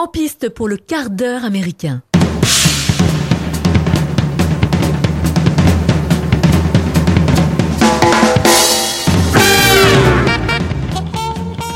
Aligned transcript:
En 0.00 0.06
piste 0.06 0.48
pour 0.48 0.68
le 0.68 0.76
quart 0.76 1.10
d'heure 1.10 1.44
américain. 1.44 2.02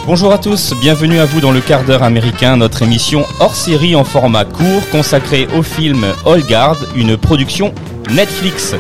Bonjour 0.07 0.33
à 0.33 0.39
tous, 0.39 0.73
bienvenue 0.81 1.19
à 1.19 1.25
vous 1.25 1.41
dans 1.41 1.51
le 1.51 1.61
quart 1.61 1.83
d'heure 1.83 2.05
américain, 2.05 2.57
notre 2.57 2.83
émission 2.83 3.25
hors 3.41 3.57
série 3.57 3.97
en 3.97 4.05
format 4.05 4.45
court 4.45 4.89
consacrée 4.93 5.49
au 5.57 5.65
film 5.65 6.07
All 6.25 6.43
Guard, 6.43 6.79
une 6.95 7.17
production 7.17 7.75
Netflix. 8.09 8.77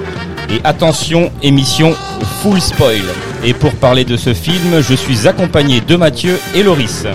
Et 0.50 0.60
attention, 0.62 1.32
émission 1.42 1.94
full 2.42 2.60
spoil. 2.60 3.02
Et 3.42 3.54
pour 3.54 3.74
parler 3.74 4.04
de 4.04 4.16
ce 4.16 4.34
film, 4.34 4.80
je 4.80 4.94
suis 4.94 5.26
accompagné 5.26 5.80
de 5.80 5.96
Mathieu 5.96 6.38
et 6.54 6.62
Loris. 6.62 7.06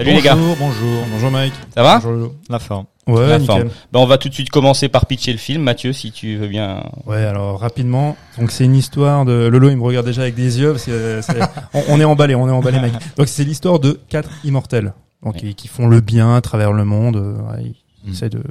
Salut 0.00 0.14
les 0.14 0.22
gars. 0.22 0.34
Bonjour, 0.34 0.56
bonjour, 0.58 1.04
bonjour 1.12 1.30
Mike. 1.30 1.52
Ça 1.74 1.82
va 1.82 1.96
Bonjour 1.96 2.12
Lolo. 2.12 2.34
La 2.48 2.58
forme. 2.58 2.86
Ouais, 3.06 3.28
La 3.28 3.38
nickel. 3.38 3.54
forme. 3.56 3.70
Ben, 3.92 4.00
on 4.00 4.06
va 4.06 4.16
tout 4.16 4.30
de 4.30 4.34
suite 4.34 4.48
commencer 4.48 4.88
par 4.88 5.04
pitcher 5.04 5.30
le 5.32 5.36
film. 5.38 5.62
Mathieu, 5.62 5.92
si 5.92 6.10
tu 6.10 6.36
veux 6.38 6.48
bien. 6.48 6.82
Ouais, 7.04 7.22
alors 7.22 7.60
rapidement, 7.60 8.16
donc 8.38 8.50
c'est 8.50 8.64
une 8.64 8.76
histoire 8.76 9.26
de 9.26 9.48
Lolo, 9.48 9.68
il 9.68 9.76
me 9.76 9.82
regarde 9.82 10.06
déjà 10.06 10.22
avec 10.22 10.34
des 10.36 10.58
yeux 10.58 10.70
parce 10.72 10.86
que 10.86 11.20
c'est- 11.20 11.38
on, 11.74 11.82
on 11.90 12.00
est 12.00 12.04
emballé, 12.04 12.34
on 12.34 12.48
est 12.48 12.52
emballé 12.52 12.80
mec. 12.80 12.94
Donc 13.18 13.28
c'est 13.28 13.44
l'histoire 13.44 13.78
de 13.78 14.00
quatre 14.08 14.30
immortels, 14.42 14.94
donc 15.22 15.34
Ouais. 15.34 15.40
qui, 15.40 15.54
qui 15.54 15.68
font 15.68 15.86
le 15.86 16.00
bien 16.00 16.34
à 16.34 16.40
travers 16.40 16.72
le 16.72 16.84
monde. 16.86 17.16
ouais, 17.16 17.62
ils, 17.64 17.74
Mm. 18.08 18.12
essaient 18.14 18.30
de, 18.30 18.42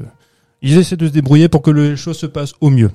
ils 0.61 0.77
essaient 0.77 0.97
de 0.97 1.07
se 1.07 1.11
débrouiller 1.11 1.49
pour 1.49 1.63
que 1.63 1.71
les 1.71 1.95
choses 1.97 2.19
se 2.19 2.27
passent 2.27 2.53
au 2.61 2.69
mieux. 2.69 2.91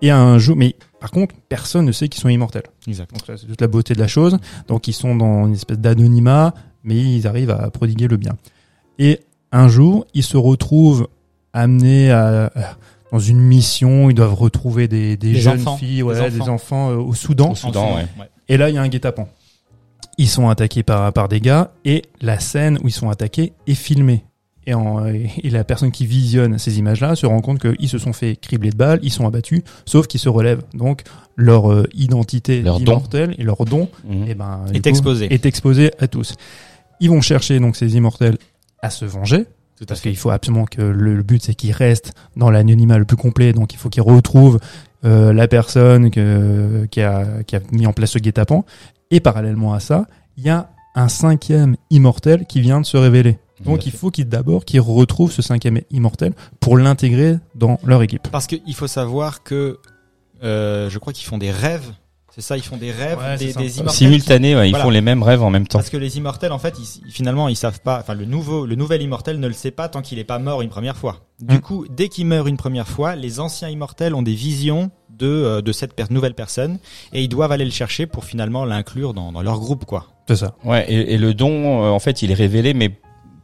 Et 0.00 0.10
un 0.10 0.38
jour, 0.38 0.56
mais 0.56 0.74
par 0.98 1.10
contre, 1.10 1.34
personne 1.50 1.84
ne 1.84 1.92
sait 1.92 2.08
qu'ils 2.08 2.22
sont 2.22 2.30
immortels. 2.30 2.62
Exact. 2.88 3.10
Donc 3.12 3.20
ça, 3.26 3.36
c'est 3.36 3.46
toute 3.46 3.60
la 3.60 3.66
beauté 3.66 3.92
de 3.92 3.98
la 4.00 4.08
chose. 4.08 4.38
Donc 4.68 4.88
ils 4.88 4.94
sont 4.94 5.14
dans 5.14 5.46
une 5.46 5.52
espèce 5.52 5.78
d'anonymat, 5.78 6.54
mais 6.84 6.96
ils 6.96 7.26
arrivent 7.26 7.50
à 7.50 7.70
prodiguer 7.70 8.08
le 8.08 8.16
bien. 8.16 8.36
Et 8.98 9.20
un 9.52 9.68
jour, 9.68 10.06
ils 10.14 10.22
se 10.22 10.36
retrouvent 10.36 11.08
amenés 11.52 12.10
à, 12.12 12.52
dans 13.12 13.18
une 13.18 13.40
mission. 13.40 14.10
Ils 14.10 14.14
doivent 14.14 14.34
retrouver 14.34 14.88
des, 14.88 15.16
des, 15.16 15.32
Des 15.32 15.40
jeunes 15.40 15.60
enfants. 15.60 15.76
filles, 15.76 16.02
ouais, 16.02 16.30
Des 16.30 16.38
des 16.38 16.48
enfants. 16.48 16.90
euh, 16.90 16.96
au 16.96 17.14
Soudan. 17.14 17.52
Au 17.52 17.54
Soudan, 17.54 17.96
ouais. 17.96 18.06
Et 18.48 18.56
là, 18.56 18.68
il 18.68 18.74
y 18.74 18.78
a 18.78 18.82
un 18.82 18.88
guet-apens. 18.88 19.28
Ils 20.18 20.28
sont 20.28 20.48
attaqués 20.48 20.82
par, 20.82 21.12
par 21.12 21.28
des 21.28 21.40
gars 21.40 21.72
et 21.84 22.02
la 22.20 22.38
scène 22.38 22.78
où 22.84 22.88
ils 22.88 22.92
sont 22.92 23.08
attaqués 23.08 23.52
est 23.66 23.74
filmée. 23.74 24.24
Et, 24.66 24.74
en, 24.74 25.06
et 25.06 25.30
la 25.50 25.64
personne 25.64 25.90
qui 25.90 26.04
visionne 26.04 26.58
ces 26.58 26.78
images-là 26.78 27.16
se 27.16 27.24
rend 27.24 27.40
compte 27.40 27.58
qu'ils 27.60 27.88
se 27.88 27.96
sont 27.96 28.12
fait 28.12 28.36
cribler 28.36 28.70
de 28.70 28.76
balles, 28.76 29.00
ils 29.02 29.10
sont 29.10 29.26
abattus, 29.26 29.62
sauf 29.86 30.06
qu'ils 30.06 30.20
se 30.20 30.28
relèvent. 30.28 30.62
Donc 30.74 31.02
leur 31.34 31.72
euh, 31.72 31.88
identité 31.94 32.60
Leur 32.60 32.74
don. 32.78 32.84
d'immortel 32.84 33.34
et 33.38 33.42
leur 33.42 33.64
don 33.64 33.88
Mhm. 34.04 34.24
eh 34.28 34.34
ben, 34.34 34.60
Est 34.74 34.82
coup, 34.82 34.88
exposé. 34.90 35.32
est 35.32 35.46
exposé 35.46 35.90
à 35.98 36.06
tous. 36.08 36.34
Ils 37.00 37.10
vont 37.10 37.20
chercher 37.20 37.58
donc 37.58 37.76
ces 37.76 37.96
immortels 37.96 38.38
à 38.82 38.90
se 38.90 39.04
venger 39.04 39.46
Tout 39.78 39.84
parce 39.86 40.00
qu'il 40.00 40.16
faut 40.16 40.30
absolument 40.30 40.66
que 40.66 40.82
le, 40.82 41.14
le 41.14 41.22
but 41.22 41.42
c'est 41.42 41.54
qu'ils 41.54 41.72
restent 41.72 42.12
dans 42.36 42.50
l'anonymat 42.50 42.98
le 42.98 43.04
plus 43.04 43.16
complet. 43.16 43.52
Donc 43.52 43.72
il 43.72 43.78
faut 43.78 43.88
qu'ils 43.88 44.02
retrouvent 44.02 44.60
euh, 45.04 45.32
la 45.32 45.48
personne 45.48 46.10
que, 46.10 46.86
qui, 46.90 47.00
a, 47.00 47.42
qui 47.46 47.56
a 47.56 47.60
mis 47.72 47.86
en 47.86 47.92
place 47.92 48.10
ce 48.12 48.18
guet-apens. 48.18 48.64
Et 49.10 49.20
parallèlement 49.20 49.72
à 49.72 49.80
ça, 49.80 50.06
il 50.36 50.44
y 50.44 50.50
a 50.50 50.70
un 50.94 51.08
cinquième 51.08 51.76
immortel 51.90 52.46
qui 52.46 52.60
vient 52.60 52.80
de 52.80 52.86
se 52.86 52.96
révéler. 52.96 53.38
Donc 53.64 53.86
il 53.86 53.92
faut 53.92 54.10
qu'ils 54.10 54.28
d'abord 54.28 54.64
qu'ils 54.64 54.80
retrouvent 54.80 55.32
ce 55.32 55.42
cinquième 55.42 55.80
immortel 55.90 56.32
pour 56.60 56.78
l'intégrer 56.78 57.38
dans 57.54 57.78
leur 57.84 58.02
équipe. 58.02 58.28
Parce 58.30 58.46
qu'il 58.46 58.74
faut 58.74 58.86
savoir 58.86 59.42
que 59.42 59.78
euh, 60.42 60.88
je 60.88 60.98
crois 60.98 61.12
qu'ils 61.12 61.26
font 61.26 61.38
des 61.38 61.50
rêves. 61.50 61.92
C'est 62.34 62.42
ça, 62.42 62.56
ils 62.56 62.62
font 62.62 62.76
des 62.76 62.92
rêves, 62.92 63.18
Ouais, 63.18 63.36
des, 63.36 63.50
immortels. 63.78 63.90
Simultané, 63.90 64.54
ouais, 64.56 64.68
ils 64.68 64.70
Voilà. 64.70 64.84
font 64.84 64.90
les 64.90 65.00
mêmes 65.00 65.22
rêves 65.22 65.42
en 65.42 65.50
même 65.50 65.66
temps. 65.66 65.78
Parce 65.78 65.90
que 65.90 65.96
les 65.96 66.16
immortels, 66.16 66.52
en 66.52 66.58
fait, 66.60 66.74
ils, 66.78 67.10
finalement, 67.10 67.48
ils 67.48 67.56
savent 67.56 67.80
pas. 67.80 67.98
Enfin, 68.00 68.14
le 68.14 68.24
nouveau, 68.24 68.66
le 68.66 68.76
nouvel 68.76 69.02
immortel 69.02 69.40
ne 69.40 69.48
le 69.48 69.52
sait 69.52 69.72
pas 69.72 69.88
tant 69.88 70.00
qu'il 70.00 70.18
est 70.20 70.24
pas 70.24 70.38
mort 70.38 70.62
une 70.62 70.68
première 70.68 70.96
fois. 70.96 71.16
Du 71.40 71.56
Mm. 71.56 71.60
coup, 71.60 71.86
dès 71.90 72.08
qu'il 72.08 72.26
meurt 72.26 72.46
une 72.48 72.56
première 72.56 72.86
fois, 72.86 73.16
les 73.16 73.40
anciens 73.40 73.68
immortels 73.68 74.14
ont 74.14 74.22
des 74.22 74.34
visions 74.34 74.90
de 75.18 75.26
euh, 75.26 75.60
de 75.60 75.72
cette 75.72 75.92
per- 75.94 76.04
nouvelle 76.10 76.34
personne 76.34 76.78
et 77.12 77.22
ils 77.22 77.28
doivent 77.28 77.52
aller 77.52 77.64
le 77.66 77.70
chercher 77.72 78.06
pour 78.06 78.24
finalement 78.24 78.64
l'inclure 78.64 79.12
dans, 79.12 79.32
dans 79.32 79.42
leur 79.42 79.58
groupe, 79.58 79.84
quoi. 79.84 80.06
C'est 80.28 80.36
ça. 80.36 80.54
Ouais, 80.64 80.86
et, 80.88 81.14
et 81.14 81.18
le 81.18 81.34
don, 81.34 81.84
euh, 81.84 81.88
en 81.90 81.98
fait, 81.98 82.22
il 82.22 82.30
est 82.30 82.34
révélé, 82.34 82.72
mais 82.74 82.98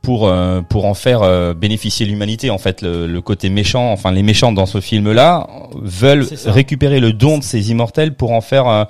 pour 0.06 0.28
euh, 0.28 0.62
pour 0.62 0.84
en 0.86 0.94
faire 0.94 1.22
euh, 1.22 1.52
bénéficier 1.52 2.06
l'humanité. 2.06 2.48
En 2.50 2.58
fait, 2.58 2.80
le, 2.80 3.08
le 3.08 3.20
côté 3.20 3.50
méchant, 3.50 3.90
enfin 3.92 4.12
les 4.12 4.22
méchants 4.22 4.52
dans 4.52 4.64
ce 4.66 4.80
film-là 4.80 5.48
veulent 5.82 6.24
C'est 6.26 6.36
ça. 6.36 6.52
récupérer 6.52 7.00
le 7.00 7.12
don 7.12 7.38
de 7.38 7.42
ces 7.42 7.72
immortels 7.72 8.14
pour 8.14 8.30
en 8.30 8.40
faire 8.40 8.68
euh, 8.68 8.84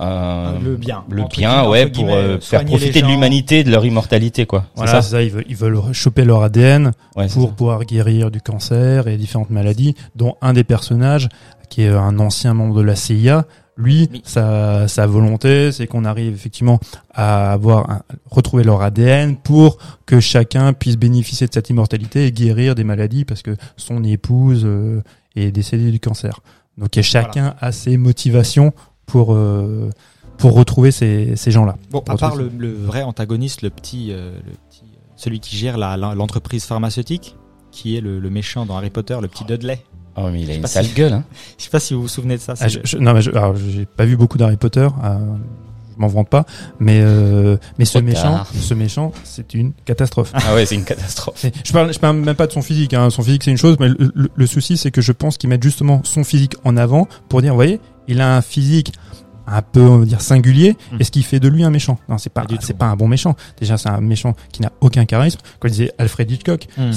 euh, 0.00 0.58
le 0.62 0.76
bien. 0.76 1.04
le 1.08 1.24
bien, 1.30 1.68
ouais, 1.68 1.86
pour 1.86 2.08
euh, 2.10 2.38
faire 2.40 2.64
profiter 2.64 3.02
de 3.02 3.06
l'humanité, 3.06 3.62
de 3.64 3.70
leur 3.70 3.84
immortalité, 3.84 4.46
quoi. 4.46 4.64
C'est 4.74 4.82
Voilà, 4.84 5.02
ça. 5.02 5.22
Ils 5.22 5.30
veulent, 5.30 5.44
ils 5.48 5.56
veulent 5.56 5.80
choper 5.92 6.24
leur 6.24 6.42
ADN 6.42 6.90
Ouais, 7.16 7.26
pour 7.28 7.52
pouvoir 7.52 7.84
guérir 7.84 8.30
du 8.30 8.40
cancer 8.40 9.06
et 9.08 9.16
différentes 9.16 9.50
maladies, 9.50 9.94
dont 10.16 10.34
un 10.42 10.52
des 10.54 10.64
personnages, 10.64 11.28
qui 11.68 11.82
est 11.82 11.88
un 11.88 12.18
ancien 12.18 12.54
membre 12.54 12.76
de 12.76 12.82
la 12.82 12.96
CIA, 12.96 13.44
lui, 13.78 14.08
Oui. 14.12 14.22
sa, 14.24 14.88
sa 14.88 15.06
volonté, 15.06 15.72
c'est 15.72 15.86
qu'on 15.86 16.04
arrive 16.04 16.34
effectivement 16.34 16.80
à 17.14 17.52
avoir 17.52 17.88
un- 17.88 18.02
retrouver 18.28 18.64
leur 18.64 18.82
ADN 18.82 19.36
pour 19.36 19.78
que 20.04 20.18
chacun 20.20 20.72
puisse 20.72 20.96
bénéficier 20.96 21.46
de 21.46 21.52
cette 21.54 21.70
immortalité 21.70 22.26
et 22.26 22.32
guérir 22.32 22.74
des 22.74 22.84
maladies 22.84 23.24
parce 23.24 23.42
que 23.42 23.56
son 23.76 24.02
épouse 24.04 24.62
euh, 24.66 25.00
est 25.36 25.52
décédée 25.52 25.90
du 25.92 26.00
cancer. 26.00 26.40
Donc 26.76 26.96
et 26.96 27.02
chacun 27.02 27.54
a 27.60 27.72
ses 27.72 27.96
motivations 27.96 28.72
pour 29.06 29.32
euh, 29.34 29.90
pour 30.38 30.54
retrouver 30.54 30.90
ces, 30.90 31.34
ces 31.36 31.50
gens-là. 31.50 31.76
Bon, 31.90 32.00
à 32.08 32.16
part 32.16 32.36
le, 32.36 32.50
le 32.56 32.72
vrai 32.72 33.02
antagoniste, 33.02 33.62
le 33.62 33.70
petit, 33.70 34.08
euh, 34.12 34.32
le 34.46 34.52
petit, 34.70 34.82
euh, 34.84 34.98
celui 35.16 35.40
qui 35.40 35.56
gère 35.56 35.76
l'entreprise 35.78 36.64
pharmaceutique, 36.64 37.34
qui 37.72 37.96
est 37.96 38.00
le, 38.00 38.20
le 38.20 38.30
méchant 38.30 38.64
dans 38.66 38.76
Harry 38.76 38.90
Potter, 38.90 39.16
le 39.20 39.26
petit 39.28 39.44
Dudley. 39.44 39.80
Oh, 40.20 40.28
mais 40.32 40.42
il 40.42 40.50
a 40.50 40.54
une 40.54 40.66
sale 40.66 40.86
si- 40.86 40.92
gueule, 40.94 41.12
hein. 41.12 41.24
Je 41.58 41.64
sais 41.64 41.70
pas 41.70 41.80
si 41.80 41.94
vous 41.94 42.02
vous 42.02 42.08
souvenez 42.08 42.36
de 42.36 42.40
ça. 42.42 42.52
Ah, 42.60 42.68
c'est 42.68 42.70
je, 42.70 42.78
je- 42.84 42.98
non, 42.98 43.12
mais 43.14 43.22
je, 43.22 43.30
alors, 43.30 43.54
j'ai 43.56 43.86
pas 43.86 44.04
vu 44.04 44.16
beaucoup 44.16 44.38
d'Harry 44.38 44.56
Potter. 44.56 44.80
euh, 45.04 45.18
je 45.96 46.00
m'en 46.00 46.06
vante 46.08 46.28
pas, 46.28 46.44
mais 46.78 47.00
euh, 47.02 47.56
mais 47.78 47.84
ce 47.84 47.98
méchant, 47.98 48.22
tard. 48.34 48.50
ce 48.54 48.72
méchant, 48.72 49.10
c'est 49.24 49.52
une 49.54 49.72
catastrophe. 49.84 50.30
Ah 50.34 50.54
ouais, 50.54 50.64
c'est 50.64 50.76
une 50.76 50.84
catastrophe. 50.84 51.44
Je 51.64 51.72
parle, 51.72 51.92
je 51.92 51.98
parle 51.98 52.16
même 52.18 52.36
pas 52.36 52.46
de 52.46 52.52
son 52.52 52.62
physique. 52.62 52.94
Hein. 52.94 53.10
Son 53.10 53.22
physique, 53.24 53.42
c'est 53.42 53.50
une 53.50 53.56
chose, 53.56 53.76
mais 53.80 53.88
le, 53.88 54.12
le- 54.14 54.30
le 54.32 54.46
souci, 54.46 54.76
c'est 54.76 54.90
que 54.92 55.00
je 55.00 55.10
pense 55.10 55.36
qu'ils 55.38 55.50
mettent 55.50 55.62
justement 55.64 56.00
son 56.04 56.22
physique 56.22 56.54
en 56.64 56.76
avant 56.76 57.08
pour 57.28 57.42
dire, 57.42 57.50
vous 57.52 57.56
voyez, 57.58 57.80
il 58.06 58.20
a 58.20 58.36
un 58.36 58.42
physique 58.42 58.92
un 59.48 59.60
peu, 59.62 59.80
on 59.80 59.98
va 59.98 60.04
dire, 60.04 60.20
singulier. 60.20 60.76
Mm. 60.92 61.00
Est-ce 61.00 61.10
qu'il 61.10 61.24
fait 61.24 61.40
de 61.40 61.48
lui 61.48 61.64
un 61.64 61.70
méchant? 61.70 61.98
Non, 62.08 62.16
c'est 62.18 62.30
pas, 62.32 62.44
c'est 62.60 62.72
tout. 62.74 62.78
pas 62.78 62.86
un 62.86 62.96
bon 62.96 63.08
méchant. 63.08 63.34
Déjà, 63.58 63.76
c'est 63.76 63.88
un 63.88 64.00
méchant 64.00 64.34
qui 64.52 64.62
n'a 64.62 64.70
aucun 64.80 65.04
charisme. 65.04 65.40
Comme 65.58 65.70
disait 65.70 65.90
Alfred 65.98 66.30
Hitchcock, 66.30 66.66
Hmm, 66.76 66.92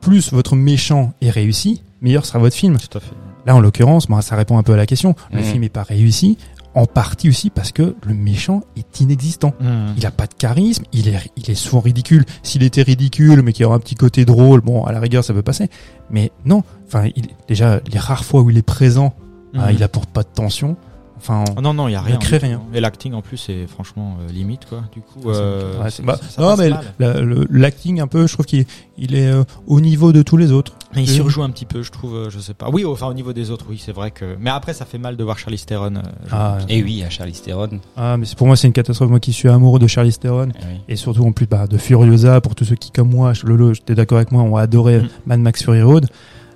plus 0.00 0.32
votre 0.32 0.54
méchant 0.54 1.12
est 1.22 1.30
réussi, 1.30 1.82
meilleur 2.00 2.24
sera 2.26 2.38
votre 2.38 2.56
film. 2.56 2.76
tout 2.78 2.98
à 2.98 3.00
fait. 3.00 3.14
Là, 3.46 3.54
en 3.56 3.60
l'occurrence, 3.60 4.06
ça 4.20 4.36
répond 4.36 4.58
un 4.58 4.62
peu 4.62 4.72
à 4.72 4.76
la 4.76 4.86
question. 4.86 5.14
Le 5.32 5.38
Mhm. 5.38 5.44
film 5.44 5.64
est 5.64 5.68
pas 5.68 5.82
réussi, 5.82 6.36
en 6.74 6.84
partie 6.86 7.28
aussi 7.30 7.50
parce 7.50 7.72
que 7.72 7.96
le 8.06 8.14
méchant 8.14 8.62
est 8.76 9.00
inexistant. 9.00 9.54
Hmm. 9.60 9.94
Il 9.96 10.04
a 10.06 10.10
pas 10.10 10.26
de 10.26 10.34
charisme, 10.34 10.84
il 10.92 11.08
est, 11.08 11.18
il 11.36 11.50
est 11.50 11.54
souvent 11.54 11.80
ridicule. 11.80 12.24
S'il 12.42 12.62
était 12.62 12.82
ridicule, 12.82 13.42
mais 13.42 13.52
qu'il 13.52 13.62
y 13.62 13.64
aurait 13.66 13.76
un 13.76 13.80
petit 13.80 13.94
côté 13.94 14.24
drôle, 14.24 14.60
bon, 14.60 14.84
à 14.84 14.92
la 14.92 15.00
rigueur, 15.00 15.24
ça 15.24 15.32
peut 15.32 15.42
passer. 15.42 15.68
Mais 16.10 16.30
non, 16.44 16.62
enfin, 16.86 17.08
il, 17.16 17.26
déjà, 17.48 17.80
les 17.90 17.98
rares 17.98 18.24
fois 18.24 18.42
où 18.42 18.50
il 18.50 18.58
est 18.58 18.62
présent, 18.62 19.14
Hmm. 19.54 19.60
il 19.72 19.82
apporte 19.82 20.10
pas 20.10 20.22
de 20.22 20.28
tension. 20.28 20.76
Enfin, 21.18 21.44
Oh 21.56 21.60
non, 21.60 21.74
non, 21.74 21.88
il 21.88 21.92
y 21.92 21.96
a 21.96 22.02
Il 22.04 22.08
rien. 22.10 22.16
crée 22.18 22.38
rien. 22.38 22.62
Et 22.72 22.80
l'acting 22.80 23.12
en 23.12 23.22
plus 23.22 23.36
c'est 23.36 23.66
franchement 23.66 24.16
euh, 24.20 24.32
limite 24.32 24.66
quoi. 24.68 24.82
Du 24.92 25.00
coup, 25.00 25.28
euh, 25.30 25.78
ouais, 25.82 25.90
c'est- 25.90 25.96
c'est- 25.98 26.02
bah, 26.02 26.18
ça 26.28 26.40
non, 26.42 26.56
mais 26.56 26.70
la- 26.98 27.14
l'acting 27.50 28.00
un 28.00 28.06
peu, 28.06 28.26
je 28.26 28.32
trouve 28.32 28.46
qu'il 28.46 28.64
il 28.96 29.14
est 29.14 29.26
euh, 29.28 29.44
au 29.66 29.80
niveau 29.80 30.12
de 30.12 30.22
tous 30.22 30.36
les 30.36 30.52
autres. 30.52 30.72
Mais 30.94 31.02
il 31.04 31.10
Euh, 31.10 31.12
surjoue 31.12 31.42
un 31.42 31.50
petit 31.50 31.66
peu, 31.66 31.82
je 31.82 31.90
trouve. 31.92 32.14
euh, 32.14 32.30
Je 32.30 32.38
sais 32.38 32.54
pas. 32.54 32.70
Oui, 32.72 32.84
enfin 32.84 33.06
au 33.08 33.14
niveau 33.14 33.32
des 33.32 33.50
autres, 33.50 33.66
oui, 33.68 33.80
c'est 33.84 33.92
vrai 33.92 34.10
que. 34.10 34.36
Mais 34.40 34.50
après, 34.50 34.72
ça 34.72 34.84
fait 34.86 34.96
mal 34.98 35.16
de 35.16 35.24
voir 35.24 35.38
Charlie 35.38 35.58
Theron. 35.58 35.96
euh. 35.96 36.02
Ah, 36.32 36.58
Et 36.68 36.82
oui, 36.82 37.02
à 37.02 37.10
Charlie 37.10 37.32
Theron. 37.32 37.80
ah, 37.96 38.16
mais 38.16 38.26
pour 38.36 38.46
moi, 38.46 38.56
c'est 38.56 38.66
une 38.68 38.72
catastrophe. 38.72 39.10
Moi 39.10 39.20
qui 39.20 39.32
suis 39.32 39.48
amoureux 39.48 39.78
de 39.78 39.86
Charlie 39.86 40.12
Theron, 40.16 40.48
Eh 40.54 40.64
oui. 40.64 40.80
et 40.88 40.96
surtout 40.96 41.24
en 41.24 41.32
plus 41.32 41.46
bah, 41.46 41.66
de 41.66 41.76
Furiosa 41.78 42.40
pour 42.40 42.54
tous 42.54 42.64
ceux 42.64 42.76
qui 42.76 42.90
comme 42.90 43.10
moi 43.10 43.32
Lolo 43.44 43.74
j'étais 43.74 43.94
d'accord 43.94 44.16
avec 44.18 44.32
moi 44.32 44.42
ont 44.42 44.56
adoré 44.56 44.98
Mm. 45.00 45.08
Mad 45.26 45.40
Max 45.40 45.62
Fury 45.64 45.82
Road 45.82 46.06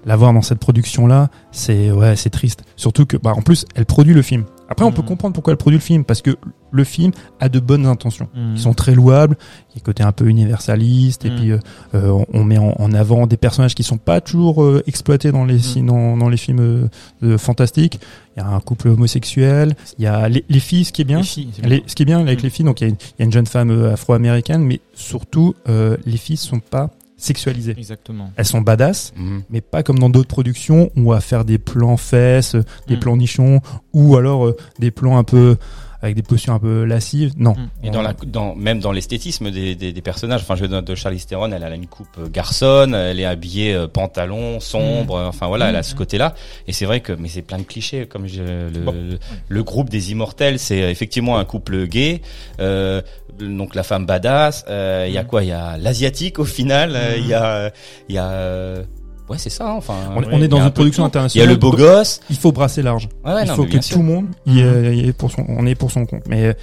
l'avoir 0.05 0.33
dans 0.33 0.43
cette 0.43 0.59
production 0.59 1.07
là 1.07 1.29
c'est 1.53 1.91
ouais 1.93 2.17
c'est 2.17 2.31
triste 2.31 2.65
surtout 2.77 3.07
que 3.07 3.17
bah 3.17 3.33
en 3.37 3.43
plus 3.43 3.67
elle 3.77 3.87
produit 3.87 4.15
le 4.15 4.23
film 4.23 4.45
après 4.73 4.85
on 4.85 4.93
peut 4.93 5.03
comprendre 5.03 5.35
pourquoi 5.35 5.53
elle 5.53 5.57
produit 5.59 5.79
le 5.79 5.83
film 5.85 6.05
parce 6.05 6.23
que 6.23 6.37
le 6.71 6.85
film 6.85 7.13
a 7.41 7.49
de 7.49 7.61
bonnes 7.61 7.87
intentions 7.87 8.29
Mhm. 8.35 8.55
qui 8.55 8.63
sont 8.63 8.73
très 8.75 8.95
louables 8.95 9.37
il 9.71 9.79
y 9.79 9.81
a 9.81 9.85
côté 9.85 10.03
un 10.03 10.13
peu 10.13 10.27
universaliste 10.27 11.25
et 11.25 11.31
Mm. 11.31 11.37
puis 11.37 11.51
euh, 11.53 11.59
euh, 11.95 12.09
on- 12.11 12.27
on 12.33 12.45
met 12.45 12.59
en, 12.59 12.75
en 12.79 12.93
avant 12.95 13.27
des 13.27 13.37
personnages 13.37 13.75
qui 13.75 13.83
sont 13.83 13.99
pas 13.99 14.21
toujours 14.21 14.63
euh, 14.63 14.83
exploités 14.87 15.31
dans 15.33 15.45
les 15.45 15.59
Mm. 15.77 15.87
dans, 15.87 16.17
dans 16.17 16.29
les 16.29 16.37
films 16.37 16.89
euh, 17.23 17.39
fantastiques 17.39 18.01
il 18.37 18.41
y 18.41 18.43
a 18.43 18.49
un 18.49 18.61
couple 18.61 18.89
homosexuel 18.89 19.75
il 19.99 20.05
y 20.05 20.07
a 20.07 20.29
les, 20.29 20.45
les 20.49 20.61
filles 20.61 20.85
ce 20.87 20.93
qui 20.93 21.03
est 21.03 21.05
bien 21.05 21.19
Les 21.19 21.25
filles, 21.25 21.49
bien. 21.59 21.69
les- 21.69 21.83
ce 21.87 21.95
qui 21.95 22.03
est 22.03 22.07
bien 22.07 22.21
avec 22.21 22.43
les 22.43 22.51
filles, 22.51 22.65
donc 22.65 22.81
il 22.81 22.85
y, 22.85 22.87
a 22.87 22.91
une- 22.91 22.97
il 23.19 23.21
y 23.21 23.23
a 23.23 23.25
une 23.27 23.33
jeune 23.33 23.47
femme 23.47 23.71
afro-américaine, 23.93 24.63
mais 24.63 24.81
surtout 24.95 25.55
les 25.67 26.17
filles 26.17 26.37
sont 26.39 26.61
pas 26.61 26.91
sexualisées. 27.23 27.75
Exactement. 27.77 28.31
Elles 28.37 28.45
sont 28.47 28.61
badass, 28.61 29.13
Mhm. 29.17 29.43
mais 29.51 29.61
pas 29.61 29.83
comme 29.83 29.99
dans 29.99 30.11
d'autres 30.11 30.29
productions 30.29 30.91
où 30.97 31.09
on 31.11 31.15
va 31.15 31.21
faire 31.21 31.45
des 31.45 31.59
plans 31.59 31.97
fesses, 31.97 32.57
des 32.89 32.97
Mm. 32.97 33.01
plans 33.01 33.17
nichons, 33.17 33.61
ou 33.93 34.17
alors 34.17 34.47
euh, 34.47 34.57
des 34.79 34.91
plans 34.91 35.17
un 35.19 35.25
peu 35.25 35.57
avec 36.03 36.17
des 36.17 36.23
postures 36.23 36.53
un 36.53 36.59
peu 36.59 36.85
lascives. 36.85 37.33
Non. 37.37 37.53
Mm. 37.53 37.87
Et 37.87 37.91
dans 37.91 38.03
la, 38.03 38.13
dans, 38.13 38.55
même 38.55 38.81
dans 38.81 38.93
l'esthétisme 38.93 39.51
des, 39.51 39.75
des, 39.75 39.93
des 39.93 40.03
personnages, 40.03 40.43
enfin, 40.43 40.57
je 40.57 40.67
de, 40.67 40.81
de 40.81 40.95
Charlize 40.95 41.27
Theron, 41.27 41.51
elle 41.53 41.63
a 41.65 41.75
une 41.75 41.87
coupe 41.87 42.09
euh, 42.19 42.29
garçonne, 42.29 42.95
elle 42.95 43.21
est 43.21 43.25
habillée 43.25 43.75
euh, 43.75 43.87
pantalon 43.87 44.61
sombre, 44.61 45.15
euh, 45.17 45.27
enfin 45.29 45.47
voilà, 45.47 45.71
elle 45.71 45.77
a 45.77 45.83
ce 45.83 45.95
côté-là. 45.95 46.35
Et 46.67 46.73
c'est 46.73 46.85
vrai 46.87 47.01
que, 47.01 47.13
mais 47.13 47.29
c'est 47.29 47.43
plein 47.43 47.59
de 47.59 47.63
clichés, 47.63 48.07
comme 48.07 48.27
je, 48.27 48.43
le, 48.43 48.81
Bon. 48.81 48.93
le, 48.93 49.19
le 49.49 49.63
groupe 49.63 49.89
des 49.91 50.11
immortels, 50.13 50.59
c'est 50.59 50.91
effectivement 50.91 51.39
un 51.39 51.45
couple 51.45 51.87
gay. 51.87 52.21
Euh, 52.61 53.01
donc 53.39 53.75
la 53.75 53.83
femme 53.83 54.05
badass, 54.05 54.65
euh, 54.69 55.07
il 55.09 55.15
y 55.15 55.19
a 55.19 55.25
quoi? 55.25 55.43
Il 55.43 55.49
y 55.49 55.53
a 55.53 55.79
l'asiatique 55.79 56.39
au 56.39 56.45
final, 56.45 56.95
euh, 56.95 57.17
il 57.17 57.27
y 57.27 57.35
a, 57.35 57.73
il 58.09 58.15
y 58.15 58.19
a, 58.19 58.29
euh, 58.31 58.85
ouais 59.33 59.39
c'est 59.39 59.51
ça. 59.51 59.69
hein, 59.69 59.75
Enfin, 59.77 59.95
On, 60.15 60.21
ouais, 60.21 60.27
on 60.33 60.39
il 60.39 60.45
est 60.45 60.49
dans 60.49 60.61
un 60.61 60.67
une 60.67 60.71
production 60.73 61.03
tout. 61.03 61.09
Il 61.09 61.41
y 61.41 61.43
internationale. 61.43 61.49
a 61.49 61.53
le 61.53 61.59
beau 61.59 61.73
gosse. 61.73 62.21
Il 62.31 62.37
faut 62.37 62.53
brasser 62.53 62.83
large. 62.83 63.09
Ouais, 63.25 63.33
ouais, 63.35 63.43
il 63.45 63.49
non, 63.49 63.55
faut 63.57 63.65
que 63.65 63.77
tout 63.93 63.99
le 63.99 64.05
monde 64.05 64.27
y 64.47 64.61
est, 64.61 64.97
y 64.97 65.09
est 65.09 65.13
pour 65.13 65.31
son, 65.33 65.45
on 65.49 65.67
est 65.67 65.75
pour 65.75 65.91
son 65.91 66.07
compte. 66.07 66.23
Mais, 66.29 66.55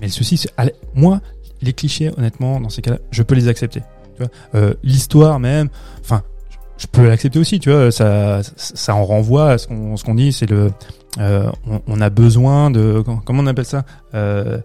mais 0.00 0.06
le 0.08 0.12
souci, 0.12 0.36
c'est, 0.36 0.50
allez, 0.56 0.74
moi, 0.94 1.20
les 1.62 1.72
clichés, 1.72 2.10
honnêtement, 2.18 2.60
dans 2.60 2.68
ces 2.68 2.82
cas-là, 2.82 2.98
je 3.10 3.22
peux 3.22 3.34
les 3.34 3.48
accepter. 3.48 3.80
Tu 4.16 4.22
vois, 4.22 4.30
euh, 4.54 4.74
l'histoire 4.84 5.40
même, 5.40 5.68
enfin, 6.00 6.22
je- 6.76 6.86
peux 6.86 7.06
l'accepter 7.08 7.38
aussi. 7.38 7.58
Tu 7.60 7.70
vois, 7.70 7.90
ça, 7.90 8.42
ça, 8.42 8.52
ça 8.56 8.94
en 8.94 9.04
renvoie 9.04 9.52
à 9.52 9.58
ce 9.58 9.66
qu'on, 9.66 9.96
ce 9.96 10.04
qu'on 10.04 10.14
dit, 10.14 10.32
c'est 10.32 10.48
le, 10.50 10.70
euh, 11.20 11.50
on, 11.68 11.80
on 11.88 12.00
a 12.00 12.10
besoin 12.10 12.70
de, 12.70 13.02
comment 13.24 13.42
on 13.42 13.46
appelle 13.46 13.64
ça 13.64 13.84
euh, 14.14 14.58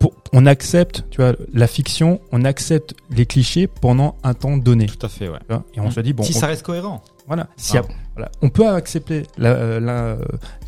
pour, 0.00 0.12
on 0.32 0.46
accepte, 0.46 1.04
tu 1.10 1.20
vois, 1.20 1.34
la 1.54 1.66
fiction, 1.68 2.20
on 2.32 2.44
accepte 2.44 2.94
les 3.10 3.26
clichés 3.26 3.68
pendant 3.68 4.16
un 4.24 4.34
temps 4.34 4.56
donné. 4.56 4.86
Tout 4.86 5.06
à 5.06 5.08
fait, 5.08 5.28
ouais. 5.28 5.38
et 5.74 5.80
on 5.80 5.86
Mm. 5.88 5.90
se 5.92 6.00
dit 6.00 6.12
bon, 6.14 6.22
si 6.24 6.34
on- 6.36 6.40
ça 6.40 6.46
reste 6.48 6.62
cohérent. 6.64 7.02
voilà, 7.28 7.42
a- 7.44 7.46
Ah. 7.78 7.82
voilà, 8.14 8.30
on 8.42 8.48
peut 8.48 8.66
accepter 8.68 9.22
la, 9.38 9.50
euh, 9.50 9.78
la, 9.78 9.92
euh, 9.92 10.18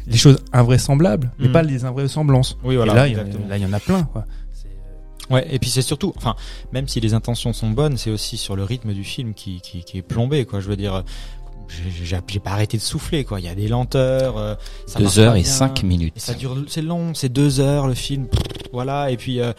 les 0.06 0.17
choses 0.17 0.38
invraisemblables, 0.52 1.32
mais 1.40 1.49
Mm. 1.49 1.52
pas 1.52 1.62
les 1.62 1.84
invraisemblances. 1.84 2.56
Oui, 2.62 2.75
et 2.75 2.76
voilà. 2.76 2.94
là, 2.94 3.08
il 3.08 3.14
y, 3.14 3.17
en 3.17 3.19
a- 3.19 3.23
exactement. 3.23 3.49
là, 3.49 3.56
il 3.56 3.62
y 3.62 3.67
en 3.67 3.73
a 3.73 3.81
plein. 3.81 4.02
Quoi. 4.05 4.25
C'est- 4.52 5.32
Ouais, 5.34 5.46
et 5.50 5.58
puis 5.58 5.70
c'est 5.70 5.82
surtout, 5.82 6.12
enfin, 6.17 6.37
même 6.73 6.87
si 6.87 7.00
les 7.00 7.14
intentions 7.14 7.52
sont 7.55 7.70
bonnes, 7.70 7.96
c'est 7.96 8.11
aussi 8.11 8.37
sur 8.37 8.55
le 8.55 8.64
rythme 8.64 8.93
du 8.93 9.02
film 9.02 9.32
qui, 9.34 9.61
qui, 9.62 9.82
qui 9.82 9.96
est 9.99 10.02
plombé, 10.02 10.44
quoi. 10.44 10.61
Je 10.61 10.69
veux 10.69 10.76
dire, 10.76 11.02
j'ai- 12.05 12.20
pas 12.40 12.50
arrêté 12.50 12.76
de 12.76 12.82
souffler, 12.82 13.25
quoi. 13.25 13.40
Il 13.40 13.46
y 13.46 13.49
a 13.49 13.55
des 13.55 13.69
lenteurs. 13.69 14.37
euh, 14.37 14.55
ça 14.87 14.99
Deux 14.99 15.19
heures 15.19 15.37
et 15.37 15.43
bien. 15.43 15.50
cinq 15.50 15.82
minutes. 15.84 16.12
Et 16.17 16.20
ça 16.20 16.34
dure, 16.34 16.56
c'est 16.69 16.82
long, 16.82 17.14
c'est 17.14 17.31
deux 17.31 17.61
heures 17.61 17.87
le 17.87 17.94
film, 17.94 18.26
pff, 18.26 18.43
voilà. 18.72 19.10
Et 19.10 19.16
puis 19.16 19.40
euh, 19.40 19.52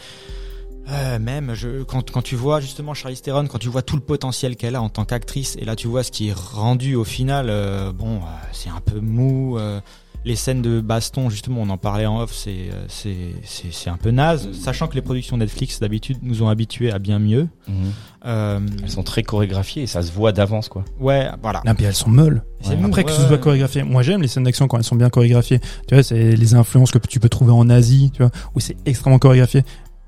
euh, 0.90 1.18
même, 1.18 1.54
je, 1.54 1.82
quand 1.82 2.10
quand 2.10 2.22
tu 2.22 2.36
vois 2.36 2.60
justement 2.60 2.94
Charlize 2.94 3.22
Theron, 3.22 3.46
quand 3.46 3.58
tu 3.58 3.68
vois 3.68 3.82
tout 3.82 3.96
le 3.96 4.02
potentiel 4.02 4.56
qu'elle 4.56 4.76
a 4.76 4.82
en 4.82 4.88
tant 4.90 5.04
qu'actrice, 5.04 5.56
et 5.58 5.64
là 5.64 5.76
tu 5.76 5.88
vois 5.88 6.02
ce 6.02 6.10
qui 6.10 6.28
est 6.28 6.36
rendu 6.36 6.94
au 6.94 7.04
final, 7.04 7.46
euh, 7.48 7.92
bon, 7.92 8.20
c'est 8.52 8.70
un 8.70 8.80
peu 8.80 9.00
mou. 9.00 9.58
Les 10.24 10.36
scènes 10.36 10.62
de 10.62 10.80
baston, 10.80 11.28
justement, 11.30 11.60
on 11.62 11.68
en 11.70 11.76
parlait 11.78 12.06
en 12.06 12.20
off, 12.20 12.32
c'est 12.34 12.70
euh, 12.72 12.86
c'est 13.44 13.90
un 13.90 13.96
peu 13.96 14.10
naze, 14.10 14.48
sachant 14.52 14.86
que 14.88 14.94
les 14.94 15.02
productions 15.02 15.36
Netflix 15.36 15.80
d'habitude 15.80 16.18
nous 16.22 16.42
ont 16.42 16.48
habitués 16.48 16.90
à 16.92 16.98
bien 16.98 17.18
mieux. 17.18 17.48
Mhm. 17.68 17.74
Euh, 18.26 18.60
Elles 18.82 18.90
sont 18.90 19.02
très 19.02 19.22
chorégraphiées 19.22 19.82
et 19.82 19.86
ça 19.86 20.00
se 20.02 20.10
voit 20.10 20.32
d'avance 20.32 20.70
quoi. 20.70 20.84
ouais, 20.98 21.28
voilà. 21.42 21.60
Non, 21.66 21.74
puis 21.74 21.84
elles 21.84 21.94
sont 21.94 22.08
molles. 22.08 22.42
C'est 22.62 22.70
Ouais. 22.70 22.84
Après 22.86 23.04
que 23.04 23.10
ce 23.10 23.20
soit 23.20 23.30
ouais. 23.32 23.38
chorégraphié, 23.38 23.82
moi 23.82 24.02
j'aime 24.02 24.22
les 24.22 24.28
scènes 24.28 24.44
d'action 24.44 24.66
quand 24.66 24.78
elles 24.78 24.84
sont 24.84 24.96
bien 24.96 25.10
chorégraphiées. 25.10 25.60
Tu 25.86 25.94
vois, 25.94 26.02
c'est 26.02 26.34
les 26.34 26.54
influences 26.54 26.90
que 26.90 26.98
tu 26.98 27.20
peux 27.20 27.28
trouver 27.28 27.52
en 27.52 27.68
Asie, 27.68 28.10
tu 28.14 28.22
vois, 28.22 28.30
où 28.54 28.60
c'est 28.60 28.76
extrêmement 28.86 29.18
chorégraphié. 29.18 29.62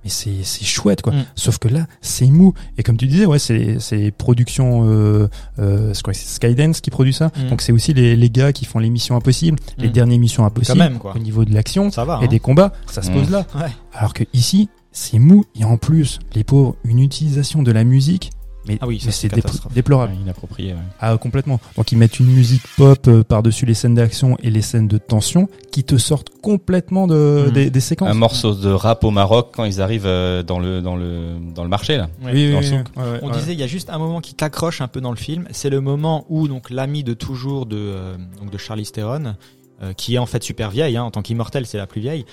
Mais 0.06 0.10
c'est 0.10 0.44
c'est 0.44 0.64
chouette 0.64 1.02
quoi. 1.02 1.12
Mm. 1.12 1.24
Sauf 1.34 1.58
que 1.58 1.66
là, 1.66 1.88
c'est 2.00 2.26
mou. 2.26 2.54
Et 2.78 2.84
comme 2.84 2.96
tu 2.96 3.08
disais, 3.08 3.26
ouais, 3.26 3.40
c'est 3.40 3.80
c'est 3.80 4.12
production 4.12 4.84
euh, 4.88 5.26
euh, 5.58 5.92
Skydance 6.12 6.80
qui 6.80 6.90
produit 6.90 7.12
ça. 7.12 7.32
Mm. 7.36 7.48
Donc 7.50 7.60
c'est 7.60 7.72
aussi 7.72 7.92
les 7.92 8.14
les 8.14 8.30
gars 8.30 8.52
qui 8.52 8.66
font 8.66 8.78
les 8.78 8.88
missions 8.88 9.16
impossibles, 9.16 9.58
les 9.78 9.88
Mm. 9.88 9.92
dernières 9.92 10.18
missions 10.20 10.44
impossibles. 10.46 10.78
même, 10.78 10.98
quoi. 10.98 11.14
Au 11.16 11.18
niveau 11.18 11.44
de 11.44 11.52
l'action 11.52 11.90
Ça 11.90 12.04
va. 12.04 12.20
et 12.22 12.24
hein. 12.24 12.28
des 12.28 12.38
combats, 12.38 12.72
ça 12.86 13.02
se 13.02 13.10
pose 13.10 13.30
là. 13.30 13.46
Ouais. 13.56 13.72
Alors 13.92 14.14
que 14.14 14.22
ici, 14.32 14.68
c'est 14.92 15.18
mou 15.18 15.44
et 15.58 15.64
en 15.64 15.76
plus, 15.76 16.20
les 16.36 16.44
pauvres, 16.44 16.76
une 16.84 17.00
utilisation 17.00 17.64
de 17.64 17.72
la 17.72 17.82
musique, 17.82 18.30
mais, 18.68 18.78
Ah 18.80 18.86
oui, 18.86 19.00
mais 19.04 19.12
c'est 19.12 19.28
déplorable. 19.74 20.12
Ouais, 20.14 20.18
inapproprié. 20.22 20.72
ouais. 20.72 20.78
Ah, 21.00 21.16
complètement. 21.18 21.60
Donc 21.76 21.92
ils 21.92 21.98
mettent 21.98 22.18
une 22.20 22.26
musique 22.26 22.62
pop 22.76 23.06
euh, 23.08 23.22
par-dessus 23.22 23.66
les 23.66 23.74
scènes 23.74 23.94
d'action 23.94 24.36
et 24.42 24.50
les 24.50 24.62
scènes 24.62 24.88
de 24.88 24.98
tension 24.98 25.48
qui 25.72 25.84
te 25.84 25.96
sortent 25.96 26.30
complètement 26.42 27.06
de, 27.06 27.44
Mhm. 27.46 27.52
des, 27.52 27.70
des 27.70 27.80
séquences. 27.80 28.08
Un 28.10 28.14
morceau 28.14 28.54
de 28.54 28.70
rap 28.70 29.04
au 29.04 29.10
Maroc 29.10 29.50
quand 29.54 29.64
ils 29.64 29.80
arrivent 29.80 30.06
euh, 30.06 30.42
dans 30.42 30.58
le 30.58 30.80
dans 30.82 30.96
le 30.96 31.36
dans 31.54 31.62
le 31.62 31.68
marché 31.68 31.96
là. 31.96 32.08
Ouais. 32.22 32.32
Oui, 32.32 32.46
oui, 32.46 32.52
dans 32.52 32.58
oui, 32.60 32.70
le 32.70 32.76
oui. 32.76 32.82
Ouais, 32.96 33.02
ouais, 33.12 33.18
On 33.22 33.28
ouais. 33.30 33.38
disait 33.38 33.52
il 33.52 33.60
y 33.60 33.62
a 33.62 33.66
juste 33.66 33.90
un 33.90 33.98
moment 33.98 34.20
qui 34.20 34.34
t'accroche 34.34 34.80
un 34.80 34.88
peu 34.88 35.00
dans 35.00 35.10
le 35.10 35.16
film, 35.16 35.46
c'est 35.50 35.70
le 35.70 35.80
moment 35.80 36.24
où 36.28 36.48
donc 36.48 36.70
l'ami 36.70 37.04
de 37.04 37.14
toujours 37.14 37.66
de 37.66 37.76
euh, 37.78 38.16
donc 38.40 38.50
de 38.50 38.58
Charlize 38.58 38.92
Theron, 38.92 39.34
euh, 39.82 39.92
qui 39.92 40.14
est 40.14 40.18
en 40.18 40.26
fait 40.26 40.42
super 40.42 40.70
vieille, 40.70 40.96
hein, 40.96 41.02
en 41.04 41.10
tant 41.10 41.22
qu'immortelle 41.22 41.66
c'est 41.66 41.78
la 41.78 41.86
plus 41.86 42.00
vieille, 42.00 42.24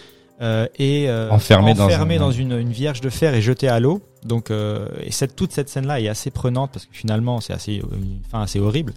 euh, 0.42 0.68
est 0.80 1.08
euh, 1.08 1.30
Enfermée 1.30 1.74
dans 1.74 1.86
enfermée 1.86 2.16
un- 2.16 2.20
dans 2.20 2.32
une, 2.32 2.54
une 2.54 2.72
vierge 2.72 3.02
de 3.02 3.10
fer 3.10 3.34
et 3.36 3.42
jetée 3.42 3.68
à 3.68 3.80
l'eau. 3.80 4.02
Donc 4.26 4.50
euh, 4.52 4.88
et 5.02 5.12
cette 5.12 5.36
toute 5.36 5.52
cette 5.52 5.70
scène 5.70 5.86
là 5.88 6.00
est 6.00 6.08
assez 6.08 6.32
prenante 6.32 6.72
parce 6.74 6.86
que 6.86 6.96
finalement 6.96 7.40
c'est 7.42 7.54
assez 7.54 7.76
une 7.76 8.20
fin 8.30 8.42
assez 8.42 8.60
horrible. 8.60 8.94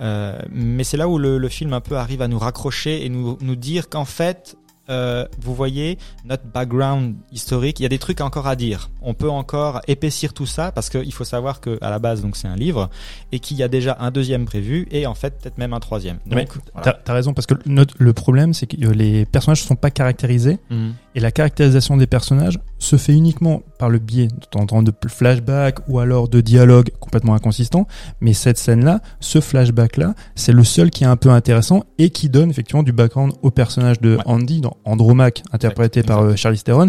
Euh, 0.00 0.38
mais 0.50 0.84
c'est 0.84 0.96
là 0.96 1.08
où 1.08 1.18
le, 1.18 1.38
le 1.38 1.48
film 1.48 1.72
un 1.72 1.80
peu 1.80 1.96
arrive 1.96 2.22
à 2.22 2.28
nous 2.28 2.38
raccrocher 2.38 3.04
et 3.04 3.08
nous 3.08 3.36
nous 3.40 3.56
dire 3.56 3.88
qu'en 3.88 4.04
fait 4.04 4.56
euh, 4.90 5.26
vous 5.40 5.54
voyez 5.54 5.98
notre 6.24 6.44
background 6.44 7.14
historique, 7.32 7.80
il 7.80 7.82
y 7.82 7.86
a 7.86 7.88
des 7.88 7.98
trucs 7.98 8.20
encore 8.20 8.46
à 8.46 8.56
dire. 8.56 8.90
On 9.02 9.14
peut 9.14 9.30
encore 9.30 9.80
épaissir 9.88 10.32
tout 10.34 10.46
ça 10.46 10.72
parce 10.72 10.88
qu'il 10.90 11.12
faut 11.12 11.24
savoir 11.24 11.60
que 11.60 11.78
à 11.80 11.90
la 11.90 11.98
base 11.98 12.22
donc 12.22 12.36
c'est 12.36 12.48
un 12.48 12.56
livre 12.56 12.88
et 13.32 13.38
qu'il 13.38 13.56
y 13.56 13.62
a 13.62 13.68
déjà 13.68 13.96
un 14.00 14.10
deuxième 14.10 14.44
prévu 14.46 14.86
et 14.90 15.06
en 15.06 15.14
fait 15.14 15.38
peut-être 15.40 15.58
même 15.58 15.72
un 15.74 15.80
troisième. 15.80 16.18
Donc 16.26 16.48
voilà. 16.74 16.98
T'as 17.04 17.12
raison 17.12 17.34
parce 17.34 17.46
que 17.46 17.54
notre- 17.66 17.94
le 17.98 18.12
problème 18.12 18.54
c'est 18.54 18.66
que 18.66 18.76
euh, 18.84 18.92
les 18.92 19.26
personnages 19.26 19.62
ne 19.62 19.66
sont 19.68 19.76
pas 19.76 19.90
caractérisés 19.90 20.58
Mhm. 20.70 20.94
et 21.14 21.20
la 21.20 21.30
caractérisation 21.30 21.96
des 21.96 22.06
personnages 22.06 22.58
se 22.78 22.96
fait 22.96 23.12
uniquement 23.12 23.62
par 23.78 23.90
le 23.90 23.98
biais 23.98 24.28
de 24.28 25.08
flashbacks 25.08 25.78
ou 25.88 25.98
alors 25.98 26.28
de 26.28 26.40
dialogues 26.40 26.90
complètement 27.00 27.34
inconsistants. 27.34 27.86
Mais 28.20 28.32
cette 28.32 28.58
scène-là, 28.58 29.00
ce 29.20 29.40
flashback-là, 29.40 30.14
c'est 30.34 30.52
le 30.52 30.64
seul 30.64 30.90
qui 30.90 31.04
est 31.04 31.08
un 31.08 31.16
peu 31.16 31.30
intéressant 31.30 31.82
et 31.98 32.10
qui 32.10 32.28
donne 32.28 32.50
effectivement 32.50 32.82
du 32.82 32.92
background 32.92 33.32
au 33.42 33.50
personnage 33.50 34.00
de 34.00 34.16
Ouais. 34.16 34.22
Andy 34.26 34.60
dans 34.60 34.76
Andromaque, 34.84 35.42
interprété 35.52 36.02
par 36.02 36.22
euh, 36.22 36.34
Charlize 36.36 36.64
Theron, 36.64 36.88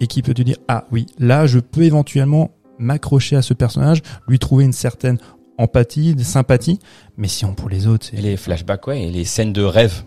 et 0.00 0.06
qui 0.06 0.22
peut 0.22 0.34
te 0.34 0.42
dire 0.42 0.56
ah 0.68 0.84
oui, 0.92 1.06
là 1.18 1.46
je 1.46 1.58
peux 1.58 1.82
éventuellement 1.82 2.50
m'accrocher 2.78 3.36
à 3.36 3.42
ce 3.42 3.54
personnage, 3.54 4.02
lui 4.28 4.38
trouver 4.38 4.64
une 4.64 4.72
certaine 4.72 5.18
empathie, 5.56 6.14
de 6.14 6.22
sympathie. 6.22 6.78
Mais 7.16 7.28
si 7.28 7.44
on 7.44 7.54
pour 7.54 7.68
les 7.68 7.86
autres, 7.86 8.06
Et 8.12 8.16
c'est 8.16 8.22
les 8.22 8.36
flashbacks 8.36 8.86
ouais 8.86 9.02
et 9.04 9.10
les 9.10 9.24
scènes 9.24 9.52
de 9.52 9.62
rêve. 9.62 10.02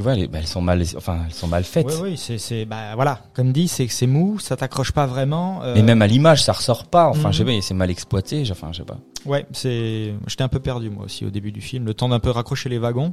Tu 0.00 0.04
vois, 0.04 0.14
les, 0.14 0.28
bah, 0.28 0.38
elles 0.40 0.46
sont 0.46 0.62
mal 0.62 0.82
enfin 0.96 1.18
elles 1.26 1.34
sont 1.34 1.46
mal 1.46 1.62
faites. 1.62 1.84
Oui, 1.86 1.92
oui, 2.12 2.16
c'est, 2.16 2.38
c'est, 2.38 2.64
bah 2.64 2.94
voilà, 2.94 3.20
comme 3.34 3.52
dit, 3.52 3.68
c'est 3.68 3.86
que 3.86 3.92
c'est 3.92 4.06
mou, 4.06 4.38
ça 4.38 4.56
t'accroche 4.56 4.92
pas 4.92 5.04
vraiment. 5.04 5.62
euh, 5.62 5.74
Et 5.74 5.82
même 5.82 6.00
à 6.00 6.06
l'image, 6.06 6.42
ça 6.42 6.54
ressort 6.54 6.86
pas. 6.86 7.08
Enfin, 7.10 7.28
Mhm. 7.28 7.32
je 7.34 7.38
sais 7.38 7.44
pas, 7.44 7.50
c'est 7.60 7.74
mal 7.74 7.90
exploité. 7.90 8.46
j'ai- 8.46 8.52
Enfin, 8.52 8.68
je 8.72 8.78
sais 8.78 8.84
pas. 8.84 8.96
Ouais, 9.26 9.44
c'est, 9.52 10.14
j'étais 10.26 10.42
un 10.42 10.48
peu 10.48 10.58
perdu 10.58 10.88
moi 10.88 11.04
aussi 11.04 11.26
au 11.26 11.30
début 11.30 11.52
du 11.52 11.60
film, 11.60 11.84
le 11.84 11.92
temps 11.92 12.08
d'un 12.08 12.18
peu 12.18 12.30
raccrocher 12.30 12.70
les 12.70 12.78
wagons. 12.78 13.12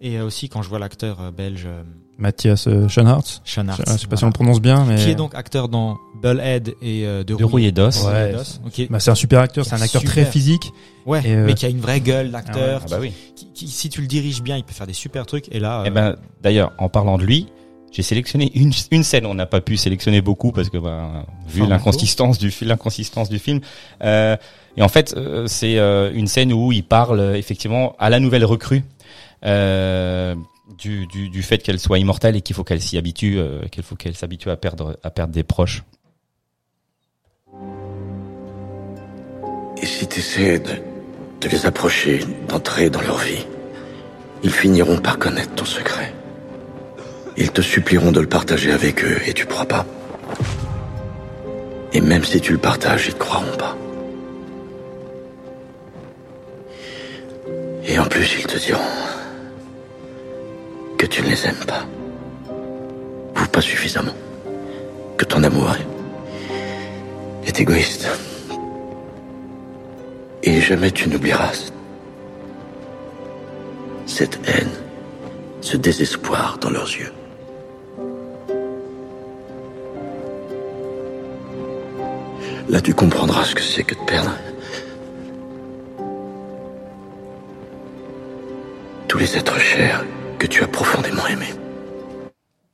Et 0.00 0.18
euh, 0.18 0.24
aussi 0.24 0.48
quand 0.48 0.62
je 0.62 0.68
vois 0.68 0.78
l'acteur 0.78 1.20
euh, 1.20 1.30
belge 1.30 1.64
euh, 1.66 1.82
Mathias 2.18 2.68
Schoenhardt. 2.88 3.40
Sean 3.44 3.66
Je 3.78 3.98
sais 3.98 4.06
pas 4.06 4.16
si 4.16 4.24
on 4.24 4.28
le 4.28 4.32
prononce 4.32 4.60
bien, 4.60 4.84
mais 4.84 4.96
qui 4.96 5.10
est 5.10 5.14
donc 5.14 5.34
acteur 5.34 5.68
dans 5.68 5.98
Bullhead 6.22 6.74
et 6.80 7.04
euh, 7.04 7.24
de, 7.24 7.34
De 7.34 7.44
rouille 7.44 7.66
et 7.66 7.72
d'os. 7.72 8.04
Ouais. 8.04 8.34
bah, 8.90 9.00
c'est 9.00 9.10
un 9.10 9.14
super 9.14 9.40
acteur, 9.40 9.64
c'est 9.64 9.74
un 9.74 9.80
acteur 9.80 10.02
Super. 10.02 10.24
très 10.24 10.24
physique. 10.24 10.72
ouais, 11.06 11.20
et, 11.24 11.34
euh, 11.34 11.46
mais 11.46 11.54
qui 11.54 11.66
a 11.66 11.68
une 11.68 11.80
vraie 11.80 12.00
gueule 12.00 12.30
d'acteur. 12.30 12.82
Ah 12.84 12.88
bah 12.90 12.98
oui. 13.00 13.12
qui, 13.34 13.52
qui, 13.52 13.68
si 13.68 13.88
tu 13.88 14.00
le 14.00 14.06
diriges 14.06 14.42
bien, 14.42 14.56
il 14.56 14.62
peut 14.64 14.72
faire 14.72 14.86
des 14.86 14.92
super 14.92 15.26
trucs. 15.26 15.52
Et 15.52 15.58
là, 15.58 15.82
Eh 15.86 15.90
ben, 15.90 16.16
d'ailleurs, 16.42 16.72
en 16.78 16.88
parlant 16.88 17.18
de 17.18 17.24
lui, 17.24 17.48
j'ai 17.90 18.02
sélectionné 18.02 18.52
une, 18.54 18.72
une 18.90 19.02
scène. 19.02 19.26
On 19.26 19.34
n'a 19.34 19.46
pas 19.46 19.60
pu 19.60 19.76
sélectionner 19.76 20.20
beaucoup 20.20 20.52
parce 20.52 20.70
que, 20.70 20.78
bah, 20.78 21.26
vu 21.48 21.66
l'inconsistance 21.66 22.38
du, 22.38 22.52
l'inconsistance 22.62 23.28
du 23.28 23.38
film. 23.38 23.60
Euh, 24.04 24.36
et 24.76 24.82
en 24.82 24.88
fait, 24.88 25.14
euh, 25.16 25.46
c'est 25.48 25.78
euh, 25.78 26.10
une 26.14 26.26
scène 26.26 26.52
où 26.52 26.72
il 26.72 26.84
parle 26.84 27.34
effectivement 27.36 27.94
à 27.98 28.10
la 28.10 28.20
nouvelle 28.20 28.44
recrue. 28.44 28.84
Euh, 29.44 30.34
du, 30.78 31.06
du, 31.06 31.28
du 31.28 31.42
fait 31.42 31.58
qu'elle 31.58 31.78
soit 31.78 31.98
immortelle 31.98 32.36
et 32.36 32.40
qu'il 32.40 32.54
faut 32.54 32.64
qu'elle 32.64 32.80
s'y 32.80 32.96
habitue, 32.96 33.38
euh, 33.38 33.62
qu'il 33.70 33.82
faut 33.82 33.96
qu'elle 33.96 34.14
s'habitue 34.14 34.50
à 34.50 34.56
perdre, 34.56 34.98
à 35.02 35.10
perdre 35.10 35.32
des 35.32 35.42
proches. 35.42 35.82
Et 39.80 39.86
si 39.86 40.06
tu 40.06 40.20
essaies 40.20 40.60
de, 40.60 40.70
de 41.40 41.48
les 41.48 41.66
approcher, 41.66 42.20
d'entrer 42.48 42.88
dans 42.88 43.00
leur 43.02 43.18
vie, 43.18 43.44
ils 44.44 44.52
finiront 44.52 44.98
par 44.98 45.18
connaître 45.18 45.54
ton 45.54 45.64
secret. 45.64 46.14
Ils 47.36 47.50
te 47.50 47.62
supplieront 47.62 48.12
de 48.12 48.20
le 48.20 48.28
partager 48.28 48.72
avec 48.72 49.04
eux 49.04 49.18
et 49.26 49.32
tu 49.32 49.46
pourras 49.46 49.66
pas. 49.66 49.86
Et 51.92 52.00
même 52.00 52.24
si 52.24 52.40
tu 52.40 52.52
le 52.52 52.58
partages, 52.58 53.08
ils 53.08 53.14
te 53.14 53.18
croiront 53.18 53.56
pas. 53.56 53.76
Et 57.84 57.98
en 57.98 58.06
plus, 58.06 58.36
ils 58.38 58.46
te 58.46 58.58
diront 58.58 58.80
tu 61.12 61.22
ne 61.22 61.28
les 61.28 61.46
aimes 61.46 61.64
pas. 61.66 61.84
Ou 63.36 63.46
pas 63.46 63.60
suffisamment. 63.60 64.14
Que 65.18 65.26
ton 65.26 65.44
amour 65.44 65.70
est, 67.46 67.60
égoïste. 67.60 68.08
Et 70.42 70.60
jamais 70.62 70.90
tu 70.90 71.10
n'oublieras 71.10 71.70
cette 74.06 74.40
haine, 74.48 74.70
ce 75.60 75.76
désespoir 75.76 76.56
dans 76.62 76.70
leurs 76.70 76.88
yeux. 76.88 77.12
Là, 82.70 82.80
tu 82.80 82.94
comprendras 82.94 83.44
ce 83.44 83.54
que 83.54 83.62
c'est 83.62 83.84
que 83.84 83.94
de 83.94 84.04
perdre. 84.06 84.34
Tous 89.08 89.18
les 89.18 89.36
êtres 89.36 89.58
chers 89.58 90.02
que 90.42 90.48
tu 90.48 90.64
as 90.64 90.66
profondément 90.68 91.24
aimés. 91.28 91.54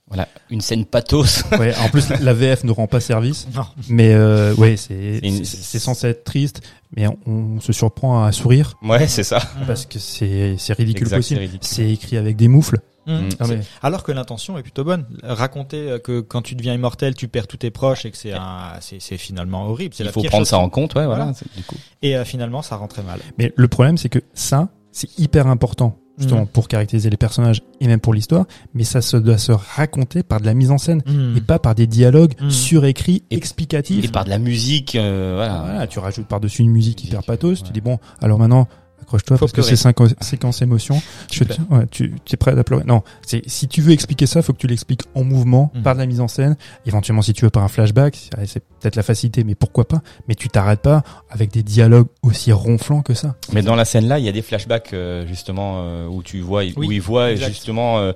Voilà, 0.06 0.26
une 0.48 0.62
scène 0.62 0.86
pathos. 0.86 1.42
Ouais, 1.58 1.74
en 1.84 1.90
plus, 1.90 2.08
la 2.08 2.32
VF 2.32 2.64
ne 2.64 2.72
rend 2.72 2.86
pas 2.86 2.98
service. 2.98 3.46
Non. 3.54 3.66
Mais 3.90 4.14
euh, 4.14 4.54
ouais, 4.54 4.78
c'est 4.78 5.20
C'est 5.44 5.74
une- 5.76 5.80
censé 5.80 6.08
être 6.08 6.24
triste, 6.24 6.62
mais 6.96 7.06
on, 7.06 7.18
on 7.26 7.60
se 7.60 7.74
surprend 7.74 8.24
à 8.24 8.32
sourire 8.32 8.72
ouais, 8.82 9.06
c'est 9.06 9.22
ça. 9.22 9.40
parce 9.66 9.84
que 9.84 9.98
c'est 9.98 10.54
c'est 10.56 10.72
ridicule 10.72 11.02
Exact, 11.02 11.16
c'est 11.16 11.18
possible. 11.34 11.40
ridicule. 11.40 11.60
C'est 11.62 11.90
écrit 11.90 12.16
avec 12.16 12.36
des 12.36 12.48
moufles. 12.48 12.78
Mm. 13.06 13.10
Non, 13.38 13.48
mais- 13.48 13.60
Alors 13.82 14.02
que 14.02 14.12
l'intention 14.12 14.56
est 14.56 14.62
plutôt 14.62 14.84
bonne. 14.84 15.04
Raconter 15.22 15.90
euh, 15.90 15.98
que 15.98 16.20
quand 16.20 16.40
tu 16.40 16.54
deviens 16.54 16.72
immortel, 16.72 17.14
tu 17.14 17.28
perds 17.28 17.46
tous 17.46 17.58
tes 17.58 17.70
proches 17.70 18.06
et 18.06 18.10
que 18.10 18.16
c'est 18.16 18.32
un, 18.32 18.72
c'est, 18.80 19.00
c'est 19.02 19.18
finalement 19.18 19.66
horrible. 19.68 19.94
Il 19.98 20.06
la 20.06 20.12
faut 20.12 20.22
prendre 20.22 20.44
chose. 20.44 20.48
ça 20.48 20.58
en 20.58 20.70
compte, 20.70 20.94
ouais, 20.94 21.04
voilà. 21.04 21.24
Voilà. 21.24 21.34
c'est- 21.38 21.54
Du 21.54 21.62
coup. 21.64 21.76
Et 22.00 22.16
euh, 22.16 22.24
finalement, 22.24 22.62
ça 22.62 22.76
rend 22.76 22.88
très 22.88 23.02
mal. 23.02 23.20
Mais 23.36 23.52
le 23.54 23.68
problème, 23.68 23.98
c'est 23.98 24.08
que 24.08 24.20
ça, 24.32 24.70
c'est 24.90 25.18
hyper 25.18 25.46
important 25.48 25.98
justement 26.18 26.40
Mhm. 26.42 26.46
pour 26.48 26.68
caractériser 26.68 27.08
les 27.10 27.16
personnages 27.16 27.62
et 27.80 27.86
même 27.86 28.00
pour 28.00 28.12
l'histoire. 28.14 28.46
Mais 28.74 28.84
ça 28.84 29.00
se 29.00 29.16
doit 29.16 29.38
se 29.38 29.52
raconter 29.52 30.22
par 30.22 30.40
de 30.40 30.46
la 30.46 30.54
mise 30.54 30.70
en 30.70 30.78
scène 30.78 31.02
et 31.36 31.40
pas 31.40 31.58
par 31.58 31.74
des 31.74 31.86
dialogues 31.86 32.34
Mhm. 32.40 32.50
surécrits, 32.50 33.22
Et- 33.30 33.36
explicatifs. 33.36 34.04
Et 34.04 34.08
par 34.08 34.24
de 34.24 34.30
la 34.30 34.38
musique, 34.38 34.94
euh, 34.96 35.34
voilà. 35.36 35.62
Voilà, 35.62 35.86
tu 35.86 35.98
rajoutes 35.98 36.26
par-dessus 36.26 36.62
une 36.62 36.70
musique 36.70 37.04
hyper 37.04 37.22
pathos. 37.22 37.62
Tu 37.62 37.72
dis 37.72 37.80
bon, 37.80 37.98
alors 38.20 38.38
maintenant, 38.38 38.68
accroche-toi 39.08 39.36
Faut 39.38 39.46
parce 39.46 39.52
que 39.52 39.62
c'est 39.62 39.76
cinq 39.76 39.96
séquences 40.20 40.60
émotions. 40.62 41.00
Tu 41.30 41.44
Je- 41.44 41.74
ouais, 41.74 41.86
tu 41.90 42.12
es 42.30 42.36
prêt 42.36 42.56
à 42.58 42.62
pleurer. 42.64 42.84
Non, 42.84 43.02
c'est 43.26 43.42
si 43.48 43.66
tu 43.68 43.80
veux 43.80 43.92
expliquer 43.92 44.26
ça, 44.26 44.42
faut 44.42 44.52
que 44.52 44.58
tu 44.58 44.66
l'expliques 44.66 45.02
en 45.14 45.24
mouvement, 45.24 45.72
Mhm. 45.74 45.82
par 45.82 45.94
de 45.94 46.00
la 46.00 46.06
mise 46.06 46.20
en 46.20 46.28
scène. 46.28 46.56
Éventuellement, 46.86 47.22
si 47.22 47.32
tu 47.32 47.44
veux 47.44 47.50
par 47.50 47.62
un 47.64 47.68
flashback, 47.68 48.16
c'est 48.46 48.60
peut-être 48.80 48.96
la 48.96 49.02
facilité, 49.02 49.44
mais 49.44 49.54
pourquoi 49.54 49.88
pas? 49.88 50.02
Mais 50.28 50.34
tu 50.34 50.48
t'arrêtes 50.48 50.82
pas 50.82 51.02
avec 51.30 51.50
des 51.52 51.62
dialogues 51.62 52.06
aussi 52.22 52.52
ronflants 52.52 53.02
que 53.02 53.14
ça. 53.14 53.34
Mais 53.52 53.62
dans 53.62 53.74
la 53.76 53.84
scène 53.84 54.06
là, 54.08 54.18
il 54.18 54.24
y 54.24 54.28
a 54.28 54.32
des 54.32 54.42
flashbacks 54.42 54.92
euh, 54.92 55.26
justement 55.26 55.82
euh, 55.84 56.06
où 56.06 56.22
tu 56.22 56.40
vois, 56.40 56.62
où 56.76 56.82
il 56.92 57.00
voit 57.00 57.32
exact. 57.32 57.48
justement 57.48 57.98
euh, 57.98 58.12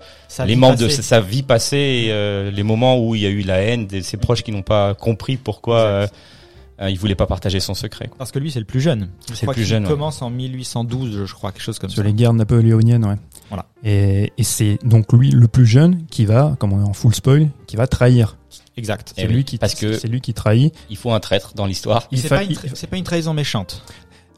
les 0.46 0.56
membres 0.56 0.76
de 0.78 0.88
sa 0.88 1.20
vie 1.20 1.42
passée, 1.42 2.04
et, 2.06 2.12
euh, 2.12 2.50
les 2.50 2.62
moments 2.62 2.98
où 3.04 3.14
il 3.14 3.22
y 3.22 3.26
a 3.26 3.30
eu 3.30 3.40
la 3.42 3.58
haine 3.62 3.86
de 3.86 4.00
ses 4.02 4.16
proches 4.18 4.42
qui 4.42 4.52
n'ont 4.52 4.62
pas 4.62 4.94
compris 4.94 5.36
pourquoi 5.36 6.06
euh, 6.80 6.90
il 6.90 6.98
voulait 6.98 7.14
pas 7.14 7.26
partager 7.26 7.60
son 7.60 7.74
secret. 7.74 8.08
quoi. 8.08 8.16
Parce 8.18 8.32
que 8.32 8.38
lui, 8.38 8.50
c'est 8.50 8.58
le 8.58 8.64
plus 8.64 8.80
jeune. 8.80 9.08
Je 9.28 9.34
C'est 9.34 9.46
le 9.46 9.52
plus 9.52 9.64
jeune, 9.64 9.84
ouais. 9.84 9.88
commence 9.90 10.22
en 10.22 10.30
1812, 10.30 11.26
je 11.26 11.34
crois, 11.34 11.52
quelque 11.52 11.62
chose 11.62 11.78
comme 11.78 11.90
Sur 11.90 12.02
ça. 12.02 12.08
les 12.08 12.12
guerres 12.14 12.32
napoléoniennes, 12.32 13.04
ouais. 13.04 13.16
Voilà. 13.48 13.66
Et, 13.84 14.32
et 14.38 14.42
c'est 14.44 14.78
donc 14.84 15.12
lui 15.12 15.30
le 15.30 15.48
plus 15.48 15.66
jeune 15.66 16.04
qui 16.10 16.24
va, 16.24 16.56
comme 16.58 16.72
on 16.72 16.80
est 16.84 16.88
en 16.88 16.92
full 16.94 17.14
spoil, 17.14 17.48
qui 17.66 17.76
va 17.76 17.86
trahir. 17.86 18.36
Exact. 18.76 19.12
C'est 19.16 19.26
oui, 19.26 19.32
lui 19.34 19.44
qui 19.44 19.58
parce 19.58 19.74
que- 19.74 19.92
c'est 19.98 20.08
lui 20.08 20.20
qui 20.22 20.32
trahit. 20.32 20.74
Il 20.88 20.96
faut 20.96 21.12
un 21.12 21.20
traître 21.20 21.52
dans 21.54 21.66
l'histoire, 21.66 22.08
Il 22.10 22.18
C'est 22.18 22.28
fa- 22.28 22.36
pas, 22.36 22.44
une 22.44 22.50
il- 22.52 22.56
tra- 22.56 22.70
c'est 22.74 22.86
pas 22.86 22.96
une 22.96 23.04
trahison 23.04 23.34
méchante. 23.34 23.82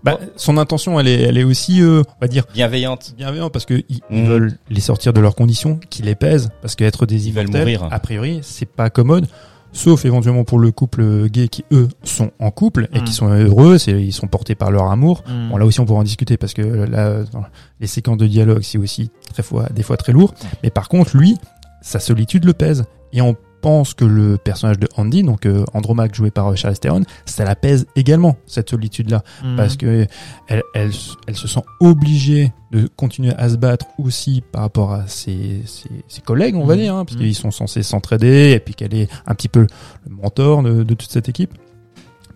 Bah, 0.03 0.19
son 0.37 0.59
intention, 0.59 1.01
elle 1.01 1.09
est, 1.09 1.23
elle 1.23 1.39
est 1.39 1.45
aussi, 1.45 1.81
euh, 1.81 2.03
on 2.03 2.21
va 2.21 2.29
dire, 2.29 2.45
bienveillante. 2.53 3.15
bienveillante 3.17 3.53
parce 3.55 3.65
que 3.65 3.83
ils, 3.89 4.01
Mhm. 4.11 4.27
veulent 4.27 4.59
les 4.69 4.81
sortir 4.81 5.15
de 5.15 5.21
leurs 5.21 5.35
conditions, 5.35 5.81
qui 5.89 6.03
les 6.03 6.15
pèsent, 6.15 6.51
parce 6.61 6.75
qu'être 6.75 7.07
des 7.07 7.27
Ils 7.29 7.33
veulent 7.33 7.49
immortels, 7.49 7.79
mourir. 7.79 7.89
a 7.91 8.01
priori, 8.01 8.41
c'est 8.43 8.67
pas 8.67 8.91
commode. 8.91 9.27
Sauf 9.75 10.05
éventuellement 10.05 10.45
pour 10.45 10.61
le 10.61 10.71
couple 10.71 11.29
gay 11.29 11.49
qui 11.49 11.65
eux 11.73 11.89
sont 12.05 12.31
en 12.39 12.53
couple 12.53 12.89
et 12.93 13.03
qui 13.03 13.13
sont 13.13 13.27
heureux, 13.29 13.77
ils 13.89 14.13
sont 14.13 14.29
portés 14.29 14.55
par 14.55 14.71
leur 14.71 14.91
amour. 14.91 15.25
Mm. 15.29 15.49
Bon 15.51 15.57
là 15.57 15.67
aussi 15.67 15.81
on 15.81 15.85
pourra 15.85 15.99
en 15.99 16.05
discuter 16.05 16.37
parce 16.37 16.55
que 16.55 16.63
là 16.63 17.25
dans 17.33 17.43
les 17.81 17.89
séquences 17.89 18.19
de 18.19 18.29
dialogue 18.29 18.63
c'est 18.63 18.79
aussi 18.79 19.11
très 19.33 19.43
fois 19.43 19.67
des 19.75 19.83
fois 19.83 19.97
très 19.97 20.13
lourd. 20.13 20.33
Mais 20.63 20.71
par 20.71 20.89
contre 20.89 21.17
lui 21.17 21.37
sa 21.83 21.99
solitude 21.99 22.45
le 22.45 22.53
pèse 22.53 22.85
et 23.13 23.21
on 23.21 23.37
pense 23.65 23.95
que 23.95 24.05
le 24.05 24.37
personnage 24.37 24.79
de 24.79 24.87
Andy 24.97 25.23
donc 25.23 25.47
euh, 25.47 25.65
Andromaque 25.75 26.15
joué 26.15 26.31
par 26.31 26.49
euh, 26.53 26.55
Charlize 26.55 26.79
Theron 26.81 27.03
ça 27.25 27.45
la 27.45 27.57
pèse 27.57 27.87
également 27.97 28.37
cette 28.47 28.71
solitude 28.71 29.11
là 29.11 29.23
Mm. 29.43 29.57
parce 29.57 29.77
que 29.77 30.07
elle, 30.49 30.63
elle, 30.75 30.91
elle 31.27 31.37
se 31.37 31.49
sent 31.49 31.63
obligée 31.81 32.53
de 32.73 32.89
continuer 32.97 33.33
à 33.37 33.49
se 33.49 33.57
battre 33.57 33.87
aussi 33.99 34.43
par 34.53 34.63
rapport 34.63 34.93
à 34.93 35.07
ses, 35.07 35.63
ses, 35.67 35.89
ses 36.09 36.21
collègues, 36.21 36.57
on 36.57 36.67
va 36.67 36.75
Mhm. 36.75 36.81
dire, 36.83 36.95
hein, 36.97 37.05
parce 37.05 37.17
Mhm. 37.17 37.23
qu'ils 37.25 37.35
sont 37.35 37.51
censés 37.51 37.83
s'entraider 37.83 38.53
et 38.53 38.61
puis 38.61 38.75
qu'elle 38.75 38.95
est 38.95 39.09
un 39.27 39.35
petit 39.35 39.49
peu 39.49 39.61
le 40.07 40.13
mentor 40.15 40.63
de, 40.63 40.83
de 40.83 40.95
toute 40.95 41.11
cette 41.11 41.29
équipe. 41.29 41.55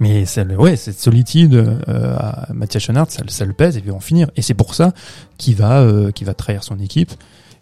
Mais 0.01 0.27
ça, 0.27 0.45
ouais, 0.45 0.77
cette 0.77 1.01
solitude 1.01 1.55
euh, 1.55 2.17
à 2.17 2.53
Mathias 2.55 2.85
Schoenaerts, 2.85 3.11
ça, 3.11 3.23
le- 3.25 3.31
ça 3.31 3.45
le 3.45 3.53
pèse 3.53 3.77
et 3.77 3.81
va 3.81 3.93
en 3.95 4.01
finir. 4.01 4.31
Et 4.37 4.43
c'est 4.43 4.55
pour 4.55 4.75
ça 4.77 4.93
qu'il 5.39 5.57
va, 5.57 5.81
euh, 5.81 6.13
qu'il 6.13 6.27
va 6.27 6.35
trahir 6.35 6.63
son 6.63 6.79
équipe. 6.79 7.11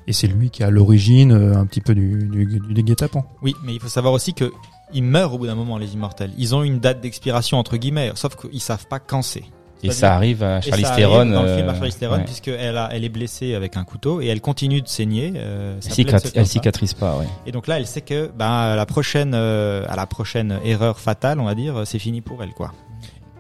Et 0.06 0.12
c'est 0.12 0.26
lui 0.28 0.50
qui 0.50 0.62
est 0.62 0.66
à 0.66 0.70
l'origine 0.70 1.32
euh, 1.32 1.56
un 1.56 1.66
petit 1.66 1.80
peu 1.80 1.94
du, 1.94 2.28
du, 2.28 2.46
du, 2.46 2.60
du 2.60 2.82
guet-apens. 2.82 3.25
Oui, 3.42 3.54
mais 3.64 3.75
il 3.75 3.80
faut 3.80 3.88
savoir 3.88 4.12
aussi 4.14 4.34
que 4.34 4.52
ils 4.92 5.02
meurent 5.02 5.34
au 5.34 5.38
bout 5.38 5.46
d'un 5.46 5.56
moment, 5.56 5.78
les 5.78 5.94
immortels. 5.94 6.30
Ils 6.38 6.54
ont 6.54 6.62
une 6.62 6.78
date 6.78 7.00
d'expiration 7.00 7.58
entre 7.58 7.76
guillemets, 7.76 8.12
sauf 8.14 8.36
qu'ils 8.36 8.60
savent 8.60 8.86
pas 8.86 9.00
quand 9.00 9.22
c'est. 9.22 9.42
Et 9.82 9.90
ça 9.90 10.14
arrive 10.14 10.42
à 10.42 10.60
Charlize 10.60 10.90
Theron. 10.96 11.26
dans 11.26 11.42
le 11.42 11.48
euh, 11.48 11.56
film 11.56 11.68
à 11.68 11.75
Charlize 11.75 11.96
Theron, 11.98 12.16
ouais. 12.16 12.25
puisqu'elle 12.25 12.76
a, 12.76 12.88
elle 12.92 13.04
est 13.04 13.08
blessée 13.08 13.54
avec 13.54 13.76
un 13.76 13.84
couteau 13.84 14.20
et 14.20 14.26
elle 14.26 14.40
continue 14.40 14.80
de 14.80 14.88
saigner. 14.88 15.34
Euh, 15.36 15.78
Elle, 15.84 15.92
cicatri- 15.92 16.32
elle 16.34 16.46
cicatrise 16.46 16.94
pas, 16.94 17.16
ouais. 17.18 17.26
Et 17.46 17.52
donc 17.52 17.66
là, 17.66 17.78
elle 17.78 17.86
sait 17.86 18.00
que, 18.00 18.30
bah, 18.36 18.72
à 18.72 18.76
la 18.76 18.86
prochaine, 18.86 19.32
euh, 19.34 19.84
à 19.88 19.94
la 19.96 20.06
prochaine 20.06 20.58
erreur 20.64 20.98
fatale, 20.98 21.40
on 21.40 21.44
va 21.44 21.54
dire, 21.54 21.82
c'est 21.84 21.98
fini 21.98 22.20
pour 22.20 22.42
elle, 22.42 22.52
quoi. 22.52 22.72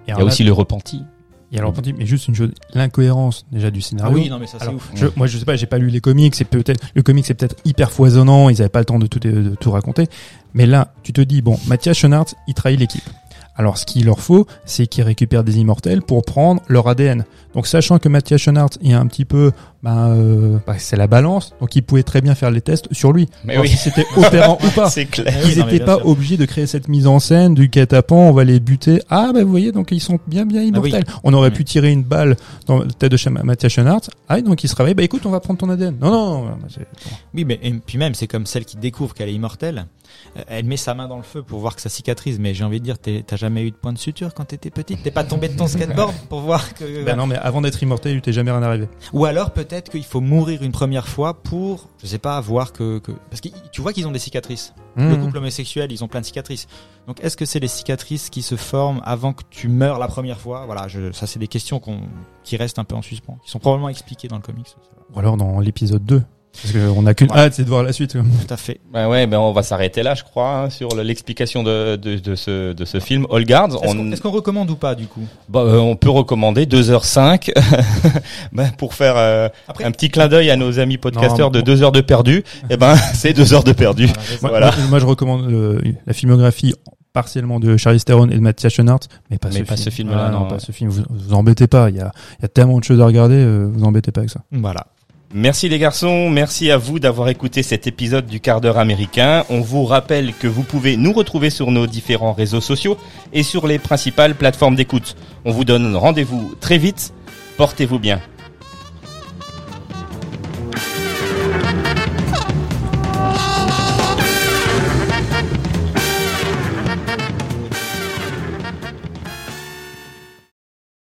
Et 0.06 0.12
Il 0.12 0.18
y 0.18 0.20
a 0.20 0.24
aussi 0.24 0.44
le 0.44 0.52
repenti. 0.52 1.00
Il 1.50 1.56
y 1.56 1.58
a 1.58 1.62
le 1.62 1.68
repenti, 1.68 1.92
mais 1.92 2.06
juste 2.06 2.26
une 2.28 2.34
chose, 2.34 2.50
l'incohérence 2.74 3.46
déjà 3.52 3.70
du 3.70 3.80
scénario. 3.80 4.28
non, 4.28 4.38
mais 4.38 4.46
ça, 4.46 4.58
Alors, 4.60 4.74
ouf. 4.74 4.90
Je, 4.94 5.06
moi, 5.16 5.26
je 5.26 5.38
sais 5.38 5.44
pas, 5.44 5.56
j'ai 5.56 5.66
pas 5.66 5.78
lu 5.78 5.88
les 5.88 6.00
comics. 6.00 6.34
C'est 6.34 6.44
peut-être 6.44 6.84
le 6.94 7.02
comic, 7.02 7.24
c'est 7.24 7.34
peut-être 7.34 7.56
hyper 7.64 7.92
foisonnant. 7.92 8.48
Ils 8.48 8.60
avaient 8.60 8.68
pas 8.68 8.80
le 8.80 8.84
temps 8.84 8.98
de 8.98 9.06
tout, 9.06 9.20
de 9.20 9.54
tout 9.54 9.70
raconter. 9.70 10.08
Mais 10.54 10.66
là, 10.66 10.92
tu 11.02 11.12
te 11.12 11.20
dis 11.20 11.42
bon, 11.42 11.58
Mathias 11.66 11.96
Schoenaerts, 11.98 12.34
il 12.48 12.54
trahit 12.54 12.78
l'équipe. 12.80 13.08
Alors, 13.58 13.78
ce 13.78 13.86
qu'il 13.86 14.04
leur 14.04 14.20
faut, 14.20 14.46
c'est 14.66 14.86
qu'ils 14.86 15.04
récupèrent 15.04 15.44
des 15.44 15.58
immortels 15.58 16.02
pour 16.02 16.24
prendre 16.24 16.60
leur 16.68 16.88
ADN. 16.88 17.24
Donc, 17.54 17.66
sachant 17.66 17.98
que 17.98 18.08
Mathias 18.08 18.40
Schoenaerts 18.42 18.76
est 18.82 18.92
un 18.92 19.06
petit 19.06 19.24
peu, 19.24 19.52
ben, 19.86 20.08
euh, 20.10 20.58
bah, 20.66 20.74
c'est 20.78 20.96
la 20.96 21.06
balance. 21.06 21.54
Donc, 21.60 21.76
il 21.76 21.82
pouvait 21.82 22.02
très 22.02 22.20
bien 22.20 22.34
faire 22.34 22.50
les 22.50 22.60
tests 22.60 22.92
sur 22.92 23.12
lui. 23.12 23.28
Mais 23.44 23.56
oui. 23.56 23.68
si 23.68 23.76
c'était 23.76 24.04
opérant 24.16 24.58
ou 24.64 24.68
pas. 24.70 24.90
C'est 24.96 25.06
clair. 25.06 25.32
Ils 25.46 25.58
n'étaient 25.62 25.84
pas 25.84 25.96
sûr. 25.98 26.06
obligés 26.08 26.36
de 26.36 26.44
créer 26.44 26.66
cette 26.66 26.88
mise 26.88 27.06
en 27.06 27.20
scène 27.20 27.54
du 27.54 27.68
guet-apens, 27.68 28.16
on 28.16 28.32
va 28.32 28.42
les 28.44 28.58
buter. 28.58 29.00
Ah, 29.10 29.30
bah, 29.32 29.44
vous 29.44 29.50
voyez, 29.50 29.70
donc 29.70 29.92
ils 29.92 30.00
sont 30.00 30.18
bien, 30.26 30.44
bien 30.44 30.62
immortels. 30.62 31.04
On 31.22 31.32
aurait 31.34 31.50
Mm. 31.50 31.52
pu 31.54 31.64
tirer 31.64 31.92
une 31.92 32.02
balle 32.02 32.36
dans 32.66 32.78
la 32.80 32.86
tête 32.86 33.12
de 33.12 33.28
Mathias 33.44 33.72
Schoenaerts. 33.72 34.00
Ah, 34.28 34.40
donc 34.40 34.64
il 34.64 34.68
se 34.68 34.74
réveille, 34.74 34.94
bah 34.94 35.04
écoute, 35.04 35.24
on 35.24 35.30
va 35.30 35.38
prendre 35.40 35.60
ton 35.60 35.70
ADN. 35.70 35.96
Non, 36.00 36.10
non, 36.10 36.42
non, 36.42 36.56
bah, 36.60 36.82
Oui, 37.34 37.44
mais 37.44 37.60
et 37.62 37.72
puis 37.74 37.96
même, 37.98 38.14
c'est 38.14 38.26
comme 38.26 38.46
celle 38.46 38.64
qui 38.64 38.76
découvre 38.76 39.14
qu'elle 39.14 39.28
est 39.28 39.34
immortelle. 39.34 39.86
Euh, 40.36 40.42
Elle 40.48 40.64
met 40.64 40.76
sa 40.76 40.94
main 40.94 41.06
dans 41.08 41.16
le 41.16 41.22
feu 41.22 41.42
pour 41.42 41.60
voir 41.60 41.76
que 41.76 41.82
ça 41.82 41.88
cicatrise. 41.88 42.38
Mais 42.40 42.54
j'ai 42.54 42.64
envie 42.64 42.78
de 42.80 42.84
dire, 42.84 42.98
t'es- 42.98 43.22
t'as 43.26 43.36
jamais 43.36 43.62
eu 43.62 43.70
de 43.70 43.76
point 43.76 43.92
de 43.92 43.98
suture 43.98 44.34
quand 44.34 44.44
t'étais 44.46 44.70
petite? 44.70 45.02
T'es 45.02 45.10
pas 45.10 45.24
tombé 45.24 45.48
de 45.48 45.56
ton 45.56 45.66
skateboard 45.66 46.14
pour 46.28 46.40
voir 46.40 46.74
que. 46.74 47.04
Ben 47.04 47.16
non, 47.16 47.26
mais 47.26 47.36
avant 47.36 47.60
d'être 47.60 47.80
immortel, 47.82 48.14
il 48.16 48.20
t'est 48.20 48.32
jamais 48.32 48.50
rien 48.50 48.62
arrivé. 48.62 48.88
Ou 49.12 49.24
alors 49.26 49.50
peut-être 49.50 49.75
qu'il 49.82 50.04
faut 50.04 50.20
mourir 50.20 50.62
une 50.62 50.72
première 50.72 51.08
fois 51.08 51.42
pour, 51.42 51.88
je 52.02 52.06
sais 52.06 52.18
pas, 52.18 52.40
voir 52.40 52.72
que, 52.72 52.98
que... 52.98 53.12
parce 53.30 53.40
que 53.40 53.48
tu 53.72 53.80
vois 53.80 53.92
qu'ils 53.92 54.06
ont 54.06 54.12
des 54.12 54.18
cicatrices. 54.18 54.74
Le 54.96 55.16
Mmh. 55.16 55.24
couple 55.24 55.38
homosexuel, 55.38 55.92
ils 55.92 56.02
ont 56.02 56.08
plein 56.08 56.20
de 56.20 56.26
cicatrices. 56.26 56.66
Donc 57.06 57.22
est-ce 57.22 57.36
que 57.36 57.44
c'est 57.44 57.60
les 57.60 57.68
cicatrices 57.68 58.30
qui 58.30 58.42
se 58.42 58.56
forment 58.56 59.02
avant 59.04 59.34
que 59.34 59.42
tu 59.50 59.68
meurs 59.68 59.98
la 59.98 60.08
première 60.08 60.40
fois? 60.40 60.64
Voilà, 60.64 60.88
je, 60.88 61.12
ça 61.12 61.26
c'est 61.26 61.38
des 61.38 61.48
questions 61.48 61.80
qu'on, 61.80 62.00
qui 62.44 62.56
restent 62.56 62.78
un 62.78 62.84
peu 62.84 62.94
en 62.94 63.02
suspens, 63.02 63.38
qui 63.44 63.50
sont 63.50 63.58
probablement 63.58 63.90
expliquées 63.90 64.28
dans 64.28 64.36
le 64.36 64.42
comics. 64.42 64.74
Ou 65.14 65.18
alors 65.18 65.36
dans 65.36 65.60
l'épisode 65.60 66.04
2. 66.04 66.22
Parce 66.62 66.72
qu'on 66.74 67.06
a 67.06 67.14
qu'une 67.14 67.30
hâte, 67.32 67.54
c'est 67.54 67.64
de 67.64 67.68
voir 67.68 67.82
la 67.82 67.92
suite. 67.92 68.12
quoi. 68.12 68.22
Tout 68.22 68.52
à 68.54 68.56
fait. 68.56 68.80
Bah 68.92 69.08
ouais, 69.08 69.26
ben 69.26 69.38
on 69.38 69.52
va 69.52 69.62
s'arrêter 69.62 70.02
là, 70.02 70.14
je 70.14 70.22
crois, 70.24 70.58
hein, 70.64 70.70
sur 70.70 70.88
le- 70.96 71.02
l'explication 71.02 71.62
de, 71.62 71.96
de, 71.96 72.16
de 72.18 72.34
ce, 72.34 72.72
de 72.72 72.84
ce 72.84 72.98
film 73.00 73.26
All 73.32 73.44
Guards. 73.44 73.68
Est-ce 73.82 73.92
qu'on, 73.92 73.98
On, 73.98 74.12
est-ce 74.12 74.20
qu'on 74.22 74.30
recommande 74.30 74.70
ou 74.70 74.76
pas 74.76 74.94
du 74.94 75.06
coup? 75.06 75.22
Bah, 75.48 75.60
euh, 75.60 75.78
on 75.78 75.96
peut 75.96 76.10
recommander 76.10 76.66
2h05 76.66 77.52
ben, 78.52 78.70
pour 78.78 78.94
faire 78.94 79.14
euh, 79.16 79.48
Après, 79.68 79.84
un 79.84 79.90
petit 79.90 80.10
clin 80.10 80.28
d'œil 80.28 80.50
à 80.50 80.56
nos 80.56 80.78
amis 80.78 80.98
podcasteurs 80.98 81.48
Non, 81.50 81.58
de 81.58 81.60
2 81.60 81.82
heures 81.82 81.92
de 81.92 82.00
perdu. 82.00 82.42
Eh 82.70 82.76
ben, 82.76 82.96
c'est 83.14 83.32
2 83.32 83.54
heures 83.54 83.64
de 83.64 83.72
perdu. 83.72 84.06
Moi, 84.42 84.50
Voilà. 84.50 84.66
moi, 84.78 84.86
moi, 84.90 84.98
je 84.98 85.06
recommande 85.06 85.50
euh, 85.52 85.80
la 86.06 86.12
filmographie 86.12 86.74
partiellement 87.12 87.60
de 87.60 87.76
Charlize 87.76 88.04
Theron 88.04 88.28
et 88.28 88.34
de 88.34 88.40
Mathias 88.40 88.74
Schoenaerts, 88.74 88.98
mais 89.30 89.38
pas 89.38 89.48
Mais 89.48 89.60
ce 89.60 89.62
pas 89.64 89.74
film. 89.76 89.84
ce 89.84 89.90
film-là, 89.90 90.26
Ah, 90.28 90.30
non, 90.30 90.44
pas 90.46 90.54
ouais. 90.56 90.60
ce 90.60 90.72
film. 90.72 90.90
Vous, 90.90 91.02
vous 91.08 91.32
embêtez 91.34 91.66
pas. 91.66 91.88
Il 91.90 91.96
y 91.96 92.00
a, 92.00 92.12
il 92.38 92.42
y 92.42 92.44
a 92.44 92.48
tellement 92.48 92.78
de 92.78 92.84
choses 92.84 93.00
à 93.00 93.06
regarder. 93.06 93.36
euh, 93.36 93.70
vous 93.72 93.84
embêtez 93.84 94.12
pas 94.12 94.20
avec 94.20 94.30
ça. 94.30 94.40
Voilà. 94.52 94.86
Merci 95.34 95.68
les 95.68 95.78
garçons, 95.78 96.30
merci 96.30 96.70
à 96.70 96.78
vous 96.78 97.00
d'avoir 97.00 97.28
écouté 97.28 97.62
cet 97.64 97.86
épisode 97.86 98.26
du 98.26 98.38
quart 98.40 98.60
d'heure 98.60 98.78
américain. 98.78 99.44
On 99.50 99.60
vous 99.60 99.84
rappelle 99.84 100.32
que 100.32 100.46
vous 100.46 100.62
pouvez 100.62 100.96
nous 100.96 101.12
retrouver 101.12 101.50
sur 101.50 101.72
nos 101.72 101.86
différents 101.86 102.32
réseaux 102.32 102.60
sociaux 102.60 102.96
et 103.32 103.42
sur 103.42 103.66
les 103.66 103.78
principales 103.78 104.36
plateformes 104.36 104.76
d'écoute. 104.76 105.16
On 105.44 105.50
vous 105.50 105.64
donne 105.64 105.96
rendez-vous 105.96 106.54
très 106.60 106.78
vite. 106.78 107.12
Portez-vous 107.56 107.98
bien. 107.98 108.20